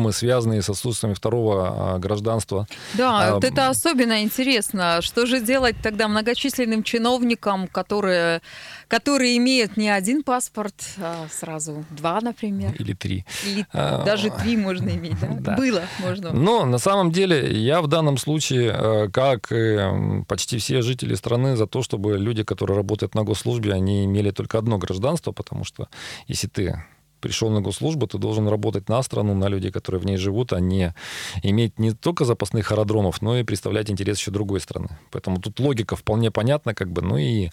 нормы, 0.09 0.13
связанные 0.13 0.63
с 0.63 0.71
отсутствием 0.71 1.15
второго 1.15 1.97
э, 1.97 1.99
гражданства. 1.99 2.67
Да, 2.95 3.29
э, 3.29 3.35
вот 3.35 3.45
это 3.45 3.69
особенно 3.71 4.23
интересно. 4.23 5.01
Что 5.03 5.27
же 5.27 5.41
делать 5.41 5.77
тогда 5.83 6.09
многочисленным 6.09 6.83
чиновникам, 6.83 7.69
которые 7.69 8.41
которые 8.89 9.37
имеют 9.37 9.77
не 9.77 9.91
один 9.91 10.23
паспорт, 10.23 10.75
а 10.99 11.27
сразу 11.31 11.85
два, 11.91 12.21
например. 12.23 12.75
Или 12.79 12.95
три. 12.95 13.25
Или 13.47 13.67
а, 13.75 14.03
даже 14.05 14.31
три 14.31 14.57
можно 14.57 14.89
иметь, 14.89 15.21
да? 15.21 15.29
да? 15.41 15.57
Было 15.57 15.83
можно. 16.01 16.33
Но 16.33 16.65
на 16.65 16.79
самом 16.79 17.13
деле 17.13 17.53
я 17.53 17.83
в 17.83 17.87
данном 17.87 18.17
случае, 18.17 18.75
э, 18.75 19.09
как 19.11 19.53
и 19.53 20.25
почти 20.27 20.57
все 20.57 20.81
жители 20.83 21.15
страны, 21.17 21.57
за 21.57 21.67
то, 21.67 21.83
чтобы 21.83 22.17
люди, 22.17 22.45
которые 22.45 22.77
работают 22.77 23.15
на 23.15 23.25
госслужбе, 23.25 23.75
они 23.75 24.07
имели 24.07 24.31
только 24.31 24.59
одно 24.59 24.79
гражданство, 24.79 25.33
потому 25.33 25.65
что 25.65 25.89
если 26.27 26.49
ты 26.49 26.83
пришел 27.21 27.51
на 27.51 27.61
госслужбу, 27.61 28.07
ты 28.07 28.19
должен 28.19 28.49
работать 28.49 28.89
на 28.89 29.03
страну, 29.03 29.35
на 29.35 29.49
людей, 29.49 29.71
которые 29.71 30.01
в 30.01 30.07
ней 30.07 30.17
живут, 30.17 30.53
а 30.53 30.61
не 30.61 30.95
иметь 31.43 31.79
не 31.79 31.93
только 31.93 32.25
запасных 32.25 32.73
аэродромов, 32.73 33.23
но 33.23 33.39
и 33.39 33.43
представлять 33.45 33.91
интерес 33.91 34.19
еще 34.19 34.31
другой 34.31 34.61
страны. 34.61 34.89
Поэтому 35.11 35.41
тут 35.41 35.61
логика 35.61 35.97
вполне 35.97 36.31
понятна, 36.31 36.75
как 36.75 36.91
бы, 36.91 37.03
ну 37.03 37.19
и... 37.19 37.51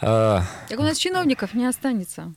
Э, 0.00 0.40
так 0.68 0.78
у 0.78 0.82
нас 0.82 0.98
чиновников 0.98 1.54
не 1.54 1.66
останется. 1.66 2.32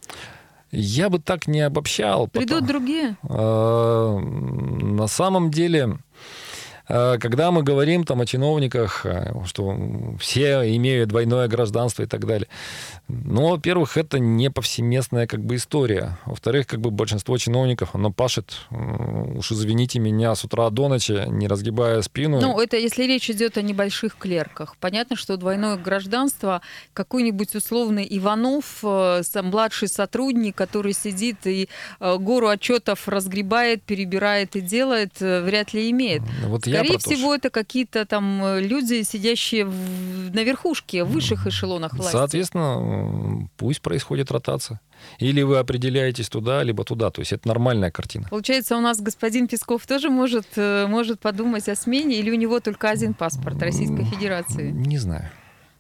Я 0.72 1.10
бы 1.10 1.20
так 1.20 1.48
не 1.48 1.62
обобщал. 1.62 2.28
Придут 2.28 2.50
потому, 2.50 2.68
другие? 2.68 3.18
Э, 3.30 4.20
на 4.20 5.08
самом 5.08 5.52
деле... 5.52 5.98
Э, 6.90 7.18
когда 7.20 7.52
мы 7.52 7.64
говорим 7.64 8.04
там 8.06 8.22
о 8.22 8.26
чиновниках, 8.26 9.06
э, 9.06 9.34
что 9.46 9.78
все 10.20 10.76
имеют 10.76 11.10
двойное 11.10 11.48
гражданство 11.48 12.04
и 12.04 12.06
так 12.06 12.26
далее, 12.26 12.48
ну, 13.08 13.50
во-первых, 13.50 13.98
это 13.98 14.20
не 14.20 14.50
повсеместная 14.50 15.28
как 15.28 15.42
бы 15.42 15.56
история. 15.56 16.18
Во-вторых, 16.26 16.68
как 16.68 16.80
бы 16.80 16.92
большинство 16.92 17.38
чиновников, 17.38 17.90
оно 17.94 18.12
пашет, 18.12 18.68
уж 18.72 19.52
извините 19.52 20.00
меня, 20.00 20.36
с 20.36 20.44
утра 20.44 20.70
до 20.70 20.88
ночи, 20.88 21.24
не 21.28 21.48
разгибая 21.48 22.02
спину. 22.02 22.40
Ну, 22.42 22.60
это 22.60 22.78
если 22.78 23.04
речь 23.04 23.30
идет 23.30 23.58
о 23.58 23.62
небольших 23.62 24.16
клерках. 24.18 24.76
Понятно, 24.80 25.16
что 25.16 25.38
двойное 25.38 25.78
гражданство, 25.78 26.62
какой-нибудь 26.94 27.56
условный 27.56 28.08
Иванов, 28.10 28.80
э, 28.84 29.22
сам 29.24 29.48
младший 29.48 29.88
сотрудник, 29.88 30.56
который 30.56 30.94
сидит 30.94 31.46
и 31.46 31.70
гору 32.00 32.48
отчетов 32.48 33.08
разгребает, 33.08 33.84
перебирает 33.84 34.56
и 34.56 34.62
делает, 34.62 35.20
вряд 35.20 35.74
ли 35.74 35.90
имеет. 35.92 36.22
Вот 36.46 36.62
Скорее 36.62 36.77
всего, 36.84 37.36
это 37.36 37.50
какие-то 37.50 38.06
там 38.06 38.44
э, 38.44 38.62
люди, 38.62 39.04
сидящие 39.04 39.66
в, 39.66 40.34
на 40.34 40.44
верхушке, 40.44 41.04
в 41.04 41.10
высших 41.10 41.48
эшелонах 41.48 41.94
власти. 41.94 42.12
Соответственно, 42.12 43.50
пусть 43.58 43.82
происходит 43.82 44.32
ротация. 44.32 44.80
Или 45.20 45.42
вы 45.44 45.58
определяетесь 45.58 46.30
туда, 46.30 46.64
либо 46.64 46.84
туда. 46.84 47.12
То 47.12 47.22
есть 47.22 47.32
это 47.32 47.48
нормальная 47.48 47.92
картина. 47.92 48.28
Получается, 48.30 48.78
у 48.78 48.82
нас 48.82 49.00
господин 49.00 49.48
Песков 49.48 49.86
тоже 49.86 50.10
может, 50.10 50.48
э, 50.56 50.88
может 50.88 51.20
подумать 51.20 51.70
о 51.70 51.76
смене, 51.76 52.18
или 52.20 52.32
у 52.32 52.36
него 52.36 52.60
только 52.60 52.90
один 52.90 53.14
паспорт 53.14 53.62
Российской 53.62 54.04
Федерации? 54.06 54.72
Не 54.72 54.98
знаю. 54.98 55.30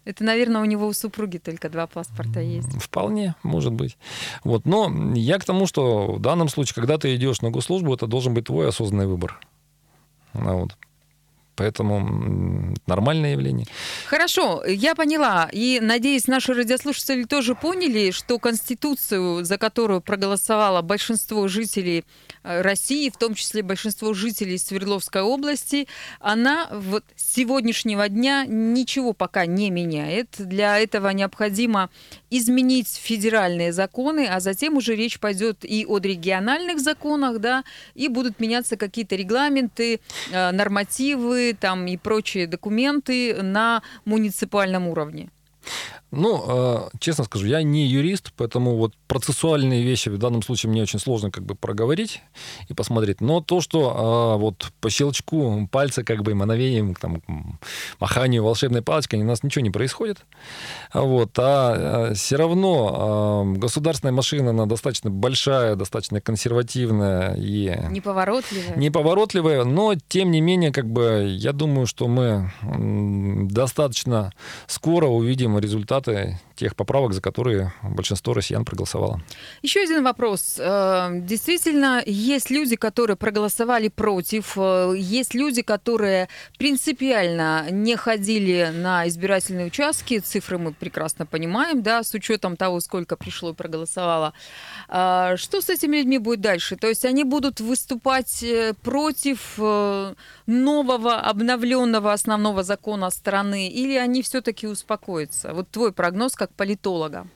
Это, 0.07 0.23
наверное, 0.23 0.61
у 0.61 0.65
него 0.65 0.87
у 0.87 0.93
супруги 0.93 1.37
только 1.37 1.69
два 1.69 1.85
паспорта 1.85 2.39
есть. 2.39 2.81
Вполне, 2.81 3.35
может 3.43 3.73
быть. 3.73 3.97
Вот. 4.45 4.65
Но 4.65 4.89
я 5.15 5.37
к 5.37 5.43
тому, 5.43 5.67
что 5.67 6.13
в 6.13 6.21
данном 6.21 6.47
случае, 6.47 6.75
когда 6.75 6.97
ты 6.97 7.13
идешь 7.13 7.41
на 7.41 7.51
госслужбу, 7.51 7.93
это 7.93 8.07
должен 8.07 8.33
быть 8.33 8.45
твой 8.45 8.69
осознанный 8.69 9.05
выбор. 9.05 9.37
Ну 10.33 10.59
вот. 10.59 10.77
Поэтому 11.57 12.75
нормальное 12.85 13.31
явление. 13.31 13.65
Хорошо, 14.05 14.63
я 14.63 14.93
поняла. 14.93 15.49
И, 15.51 15.79
надеюсь, 15.81 16.27
наши 16.27 16.53
радиослушатели 16.53 17.23
тоже 17.23 17.55
поняли, 17.55 18.11
что 18.11 18.37
Конституцию, 18.37 19.43
за 19.43 19.57
которую 19.57 20.01
проголосовало 20.01 20.83
большинство 20.83 21.47
жителей 21.47 22.05
э, 22.43 22.61
России, 22.61 23.09
в 23.09 23.17
том 23.17 23.33
числе 23.33 23.63
большинство 23.63 24.13
жителей 24.13 24.59
Свердловской 24.59 25.23
области, 25.23 25.87
она 26.19 26.69
вот 26.71 27.03
с 27.15 27.33
сегодняшнего 27.33 28.07
дня 28.07 28.45
ничего 28.47 29.13
пока 29.13 29.47
не 29.47 29.71
меняет. 29.71 30.35
Для 30.37 30.77
этого 30.77 31.09
необходимо 31.09 31.89
изменить 32.29 32.87
федеральные 32.87 33.73
законы, 33.73 34.27
а 34.29 34.39
затем 34.39 34.77
уже 34.77 34.95
речь 34.95 35.19
пойдет 35.19 35.65
и 35.65 35.85
о 35.87 35.97
региональных 35.97 36.79
законах, 36.79 37.39
да, 37.39 37.63
и 37.95 38.09
будут 38.09 38.39
меняться 38.39 38.77
какие-то 38.77 39.15
регламенты, 39.15 40.01
э, 40.31 40.51
нормативы, 40.51 41.46
там 41.53 41.87
и 41.87 41.97
прочие 41.97 42.47
документы 42.47 43.41
на 43.41 43.81
муниципальном 44.05 44.87
уровне. 44.87 45.29
Ну, 46.11 46.43
э, 46.47 46.89
честно 46.99 47.25
скажу, 47.25 47.47
я 47.47 47.61
не 47.63 47.85
юрист, 47.85 48.31
поэтому 48.37 48.77
вот 48.77 48.93
процессуальные 49.07 49.83
вещи 49.83 50.07
в 50.07 50.17
данном 50.17 50.41
случае 50.41 50.71
мне 50.71 50.81
очень 50.81 50.99
сложно 50.99 51.31
как 51.31 51.43
бы 51.43 51.53
проговорить 51.53 52.21
и 52.69 52.73
посмотреть. 52.73 53.19
Но 53.19 53.41
то, 53.41 53.59
что 53.59 54.35
э, 54.37 54.39
вот 54.39 54.71
по 54.79 54.89
щелчку 54.89 55.67
пальца, 55.69 56.05
как 56.05 56.23
бы 56.23 56.33
мановением, 56.33 56.95
там, 56.95 57.21
маханию 57.99 58.41
волшебной 58.41 58.81
палочкой 58.81 59.19
у 59.19 59.25
нас 59.25 59.43
ничего 59.43 59.63
не 59.63 59.69
происходит. 59.69 60.25
Вот, 60.93 61.31
а 61.39 62.13
все 62.13 62.37
равно 62.37 63.43
государственная 63.57 64.13
машина, 64.13 64.51
она 64.51 64.65
достаточно 64.65 65.09
большая, 65.09 65.75
достаточно 65.75 66.21
консервативная 66.21 67.35
и... 67.37 67.77
Неповоротливая. 67.89 68.77
Неповоротливая, 68.77 69.63
но 69.65 69.95
тем 70.07 70.31
не 70.31 70.39
менее, 70.39 70.71
как 70.71 70.89
бы, 70.89 71.25
я 71.27 71.51
думаю, 71.51 71.85
что 71.85 72.07
мы 72.07 72.51
достаточно 73.51 74.31
скоро 74.67 75.07
увидим 75.07 75.59
результат 75.59 75.96
результаты 75.97 76.39
тех 76.57 76.75
поправок, 76.75 77.13
за 77.13 77.21
которые 77.21 77.71
большинство 77.83 78.33
россиян 78.33 78.65
проголосовало. 78.65 79.21
Еще 79.61 79.81
один 79.81 80.03
вопрос. 80.03 80.55
Э, 80.57 81.09
действительно, 81.13 82.01
есть 82.05 82.49
люди, 82.49 82.75
которые 82.75 83.15
проголосовали 83.15 83.89
против, 83.89 84.57
э, 84.57 84.93
есть 84.97 85.35
люди, 85.35 85.61
которые 85.61 86.29
принципиально 86.57 87.67
не 87.69 87.95
ходили 87.95 88.71
на 88.73 89.07
избирательные 89.07 89.67
участки, 89.67 90.17
цифры 90.19 90.57
мы 90.57 90.73
прекрасно 90.73 91.27
понимаем, 91.27 91.83
да, 91.83 92.01
с 92.01 92.13
учетом 92.15 92.57
того, 92.57 92.79
сколько 92.79 93.15
пришло 93.15 93.51
и 93.51 93.53
проголосовало. 93.53 94.33
Э, 94.89 95.35
что 95.37 95.61
с 95.61 95.69
этими 95.69 95.97
людьми 95.97 96.17
будет 96.17 96.41
дальше? 96.41 96.75
То 96.75 96.87
есть 96.87 97.05
они 97.05 97.23
будут 97.23 97.59
выступать 97.59 98.43
против 98.81 99.57
нового, 100.47 101.19
обновленного 101.29 102.13
основного 102.13 102.63
закона 102.63 103.11
страны, 103.11 103.69
или 103.69 103.95
они 103.95 104.21
все-таки 104.21 104.67
успокоятся? 104.67 105.53
Вот 105.53 105.69
твой 105.69 105.86
прогноз 105.91 106.35
как 106.35 106.53
политолога? 106.53 107.27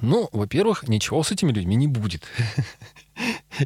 Ну, 0.00 0.28
во-первых, 0.32 0.88
ничего 0.88 1.22
с 1.22 1.32
этими 1.32 1.52
людьми 1.52 1.76
не 1.76 1.88
будет. 1.88 2.24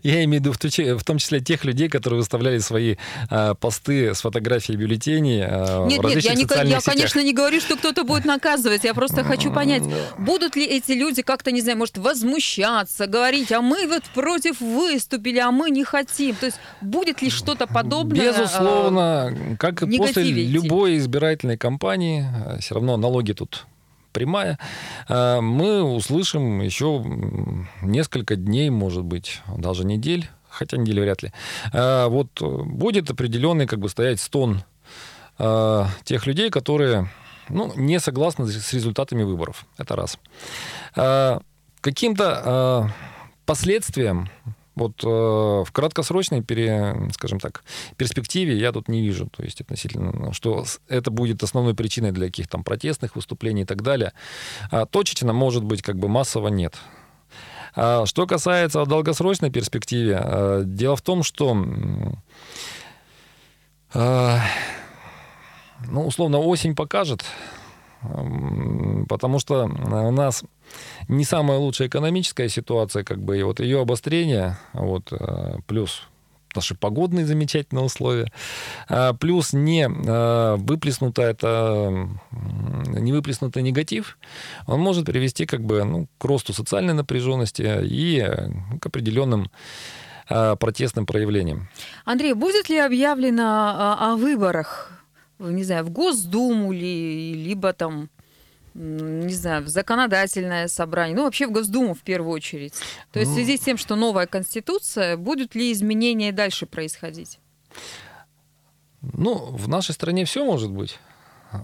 Я 0.02 0.24
имею 0.24 0.42
в 0.42 0.46
виду 0.46 0.98
в 0.98 1.04
том 1.04 1.18
числе 1.18 1.40
тех 1.40 1.64
людей, 1.64 1.88
которые 1.88 2.18
выставляли 2.18 2.58
свои 2.58 2.96
э, 3.30 3.54
посты 3.60 4.14
с 4.14 4.20
фотографией 4.20 4.76
бюллетеней 4.76 5.42
э, 5.44 5.86
нет, 5.86 6.02
в 6.02 6.08
нет, 6.08 6.24
я, 6.24 6.34
не, 6.34 6.70
я, 6.70 6.80
конечно, 6.80 7.20
не 7.20 7.32
говорю, 7.32 7.60
что 7.60 7.76
кто-то 7.76 8.04
будет 8.04 8.24
наказывать. 8.24 8.84
Я 8.84 8.94
просто 8.94 9.24
хочу 9.24 9.52
понять, 9.52 9.82
будут 10.18 10.56
ли 10.56 10.64
эти 10.64 10.92
люди 10.92 11.22
как-то, 11.22 11.50
не 11.52 11.60
знаю, 11.60 11.78
может, 11.78 11.98
возмущаться, 11.98 13.06
говорить, 13.06 13.52
а 13.52 13.60
мы 13.60 13.86
вот 13.86 14.04
против 14.14 14.60
выступили, 14.60 15.38
а 15.38 15.50
мы 15.50 15.70
не 15.70 15.84
хотим. 15.84 16.34
То 16.36 16.46
есть 16.46 16.58
будет 16.80 17.22
ли 17.22 17.30
что-то 17.30 17.66
подобное? 17.66 18.32
Безусловно, 18.32 19.56
как 19.58 19.80
после 19.80 20.24
любой 20.24 20.98
избирательной 20.98 21.56
кампании, 21.56 22.26
все 22.60 22.74
равно 22.74 22.96
налоги 22.96 23.32
тут 23.32 23.66
прямая, 24.12 24.58
э, 25.08 25.40
мы 25.40 25.82
услышим 25.82 26.60
еще 26.60 27.04
несколько 27.82 28.36
дней, 28.36 28.70
может 28.70 29.04
быть, 29.04 29.40
даже 29.56 29.84
недель, 29.84 30.28
хотя 30.48 30.76
недели 30.76 31.00
вряд 31.00 31.22
ли. 31.22 31.32
Э, 31.72 32.06
вот 32.08 32.40
будет 32.40 33.10
определенный, 33.10 33.66
как 33.66 33.80
бы, 33.80 33.88
стоять 33.88 34.20
стон 34.20 34.62
э, 35.38 35.84
тех 36.04 36.26
людей, 36.26 36.50
которые 36.50 37.10
ну, 37.48 37.72
не 37.76 37.98
согласны 38.00 38.46
с 38.46 38.72
результатами 38.72 39.24
выборов. 39.24 39.66
Это 39.78 39.96
раз. 39.96 40.18
Каким-то 41.80 42.94
последствиям 43.44 44.28
вот 44.74 45.02
э, 45.04 45.06
в 45.06 45.68
краткосрочной, 45.72 46.42
пере, 46.42 47.08
скажем 47.12 47.40
так, 47.40 47.64
перспективе 47.96 48.56
я 48.56 48.72
тут 48.72 48.88
не 48.88 49.00
вижу, 49.00 49.26
то 49.26 49.42
есть 49.42 49.60
относительно, 49.60 50.32
что 50.32 50.64
это 50.88 51.10
будет 51.10 51.42
основной 51.42 51.74
причиной 51.74 52.12
для 52.12 52.26
каких-то 52.26 52.52
там 52.52 52.64
протестных 52.64 53.16
выступлений 53.16 53.62
и 53.62 53.64
так 53.64 53.82
далее. 53.82 54.12
А 54.70 54.86
точечно, 54.86 55.32
может 55.32 55.64
быть, 55.64 55.82
как 55.82 55.96
бы 55.98 56.08
массово 56.08 56.48
нет. 56.48 56.76
А 57.74 58.04
что 58.04 58.26
касается 58.26 58.84
долгосрочной 58.84 59.50
перспективы, 59.50 60.18
э, 60.22 60.62
дело 60.66 60.96
в 60.96 61.02
том, 61.02 61.22
что 61.22 61.56
э, 63.94 64.38
ну, 65.88 66.06
условно, 66.06 66.38
осень 66.38 66.74
покажет, 66.74 67.24
потому 69.08 69.38
что 69.38 69.64
у 69.64 70.10
нас 70.10 70.42
не 71.08 71.24
самая 71.24 71.58
лучшая 71.58 71.88
экономическая 71.88 72.48
ситуация, 72.48 73.04
как 73.04 73.22
бы, 73.22 73.38
и 73.38 73.42
вот 73.42 73.60
ее 73.60 73.80
обострение, 73.80 74.58
вот, 74.72 75.12
э, 75.12 75.58
плюс 75.66 76.02
наши 76.54 76.74
погодные 76.74 77.26
замечательные 77.26 77.84
условия, 77.84 78.30
а, 78.88 79.14
плюс 79.14 79.52
не 79.52 79.88
э, 79.88 80.56
выплеснутый 80.56 81.24
это 81.24 82.08
не 82.86 83.12
выплеснутый 83.12 83.62
негатив, 83.62 84.18
он 84.66 84.80
может 84.80 85.06
привести 85.06 85.46
как 85.46 85.62
бы 85.64 85.84
ну, 85.84 86.08
к 86.18 86.24
росту 86.24 86.52
социальной 86.52 86.94
напряженности 86.94 87.80
и 87.82 88.22
к 88.80 88.86
определенным 88.86 89.50
э, 90.28 90.56
протестным 90.56 91.06
проявлениям. 91.06 91.68
Андрей, 92.04 92.34
будет 92.34 92.68
ли 92.68 92.78
объявлено 92.78 93.96
о 93.98 94.16
выборах, 94.16 95.01
не 95.50 95.64
знаю, 95.64 95.84
в 95.84 95.90
Госдуму 95.90 96.72
ли, 96.72 97.34
либо 97.34 97.72
там 97.72 98.08
не 98.74 99.34
знаю, 99.34 99.62
в 99.64 99.68
законодательное 99.68 100.66
собрание, 100.66 101.14
ну 101.14 101.24
вообще 101.24 101.46
в 101.46 101.52
Госдуму 101.52 101.94
в 101.94 102.00
первую 102.00 102.32
очередь. 102.32 102.74
То 103.12 103.20
есть 103.20 103.32
в 103.32 103.34
связи 103.34 103.58
с 103.58 103.60
тем, 103.60 103.76
что 103.76 103.96
новая 103.96 104.26
конституция, 104.26 105.18
будут 105.18 105.54
ли 105.54 105.72
изменения 105.72 106.32
дальше 106.32 106.64
происходить? 106.64 107.38
Ну, 109.02 109.34
в 109.34 109.68
нашей 109.68 109.92
стране 109.92 110.24
все 110.24 110.44
может 110.44 110.70
быть. 110.70 110.98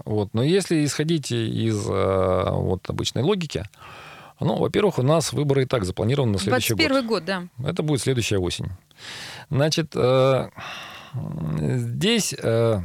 Вот. 0.05 0.33
Но 0.33 0.43
если 0.43 0.85
исходить 0.85 1.31
из 1.31 1.89
э, 1.89 2.49
вот, 2.51 2.87
обычной 2.89 3.23
логики, 3.23 3.63
ну, 4.39 4.57
во-первых, 4.57 4.99
у 4.99 5.03
нас 5.03 5.33
выборы 5.33 5.63
и 5.63 5.65
так 5.65 5.85
запланированы 5.85 6.33
на 6.33 6.37
следующий 6.37 6.75
21 6.75 7.07
год. 7.07 7.07
год, 7.07 7.25
да. 7.25 7.67
Это 7.67 7.81
будет 7.81 8.01
следующая 8.01 8.37
осень. 8.37 8.67
Значит, 9.49 9.93
э, 9.95 10.49
здесь 11.13 12.35
э, 12.37 12.81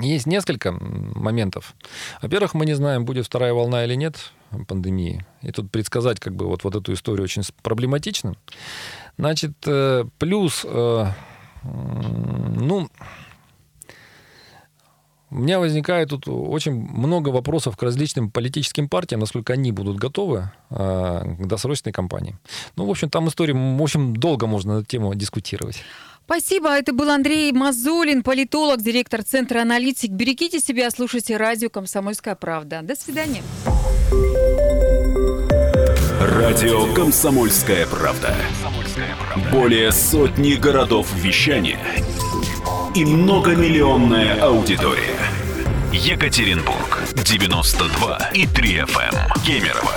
есть 0.00 0.26
несколько 0.26 0.72
моментов. 0.72 1.74
Во-первых, 2.22 2.54
мы 2.54 2.66
не 2.66 2.74
знаем, 2.74 3.04
будет 3.04 3.26
вторая 3.26 3.52
волна 3.52 3.84
или 3.84 3.94
нет 3.94 4.32
пандемии. 4.68 5.24
И 5.42 5.50
тут 5.50 5.70
предсказать 5.70 6.20
как 6.20 6.34
бы 6.34 6.46
вот, 6.46 6.64
вот 6.64 6.76
эту 6.76 6.92
историю 6.92 7.24
очень 7.24 7.42
проблематично. 7.62 8.34
Значит, 9.18 9.52
плюс, 10.18 10.64
ну, 10.64 12.88
у 15.28 15.38
меня 15.38 15.58
возникает 15.58 16.10
тут 16.10 16.28
очень 16.28 16.72
много 16.72 17.30
вопросов 17.30 17.76
к 17.76 17.82
различным 17.82 18.30
политическим 18.30 18.88
партиям, 18.88 19.20
насколько 19.20 19.54
они 19.54 19.72
будут 19.72 19.96
готовы 19.96 20.52
э, 20.70 21.34
к 21.40 21.46
досрочной 21.46 21.92
кампании. 21.92 22.38
Ну, 22.76 22.86
в 22.86 22.90
общем, 22.90 23.10
там 23.10 23.26
история, 23.26 23.52
в 23.52 23.82
общем, 23.82 24.14
долго 24.14 24.46
можно 24.46 24.74
на 24.74 24.78
эту 24.78 24.86
тему 24.86 25.12
дискутировать. 25.16 25.82
Спасибо. 26.26 26.70
Это 26.70 26.92
был 26.92 27.10
Андрей 27.10 27.52
Мазулин, 27.52 28.22
политолог, 28.22 28.82
директор 28.82 29.22
Центра 29.22 29.62
аналитик. 29.62 30.10
Берегите 30.10 30.60
себя, 30.60 30.90
слушайте 30.90 31.36
радио 31.36 31.70
«Комсомольская 31.70 32.34
правда». 32.34 32.80
До 32.82 32.94
свидания. 32.94 33.42
Радио 36.20 36.92
«Комсомольская 36.94 37.86
правда». 37.86 38.34
Более 39.52 39.92
сотни 39.92 40.54
городов 40.54 41.08
вещания– 41.14 41.78
и 42.96 43.04
многомиллионная 43.04 44.40
аудитория. 44.40 45.18
Екатеринбург 45.92 47.02
92 47.14 48.30
и 48.32 48.46
3 48.46 48.78
FM. 48.78 49.14
Эм. 49.14 49.42
Кемерово 49.44 49.96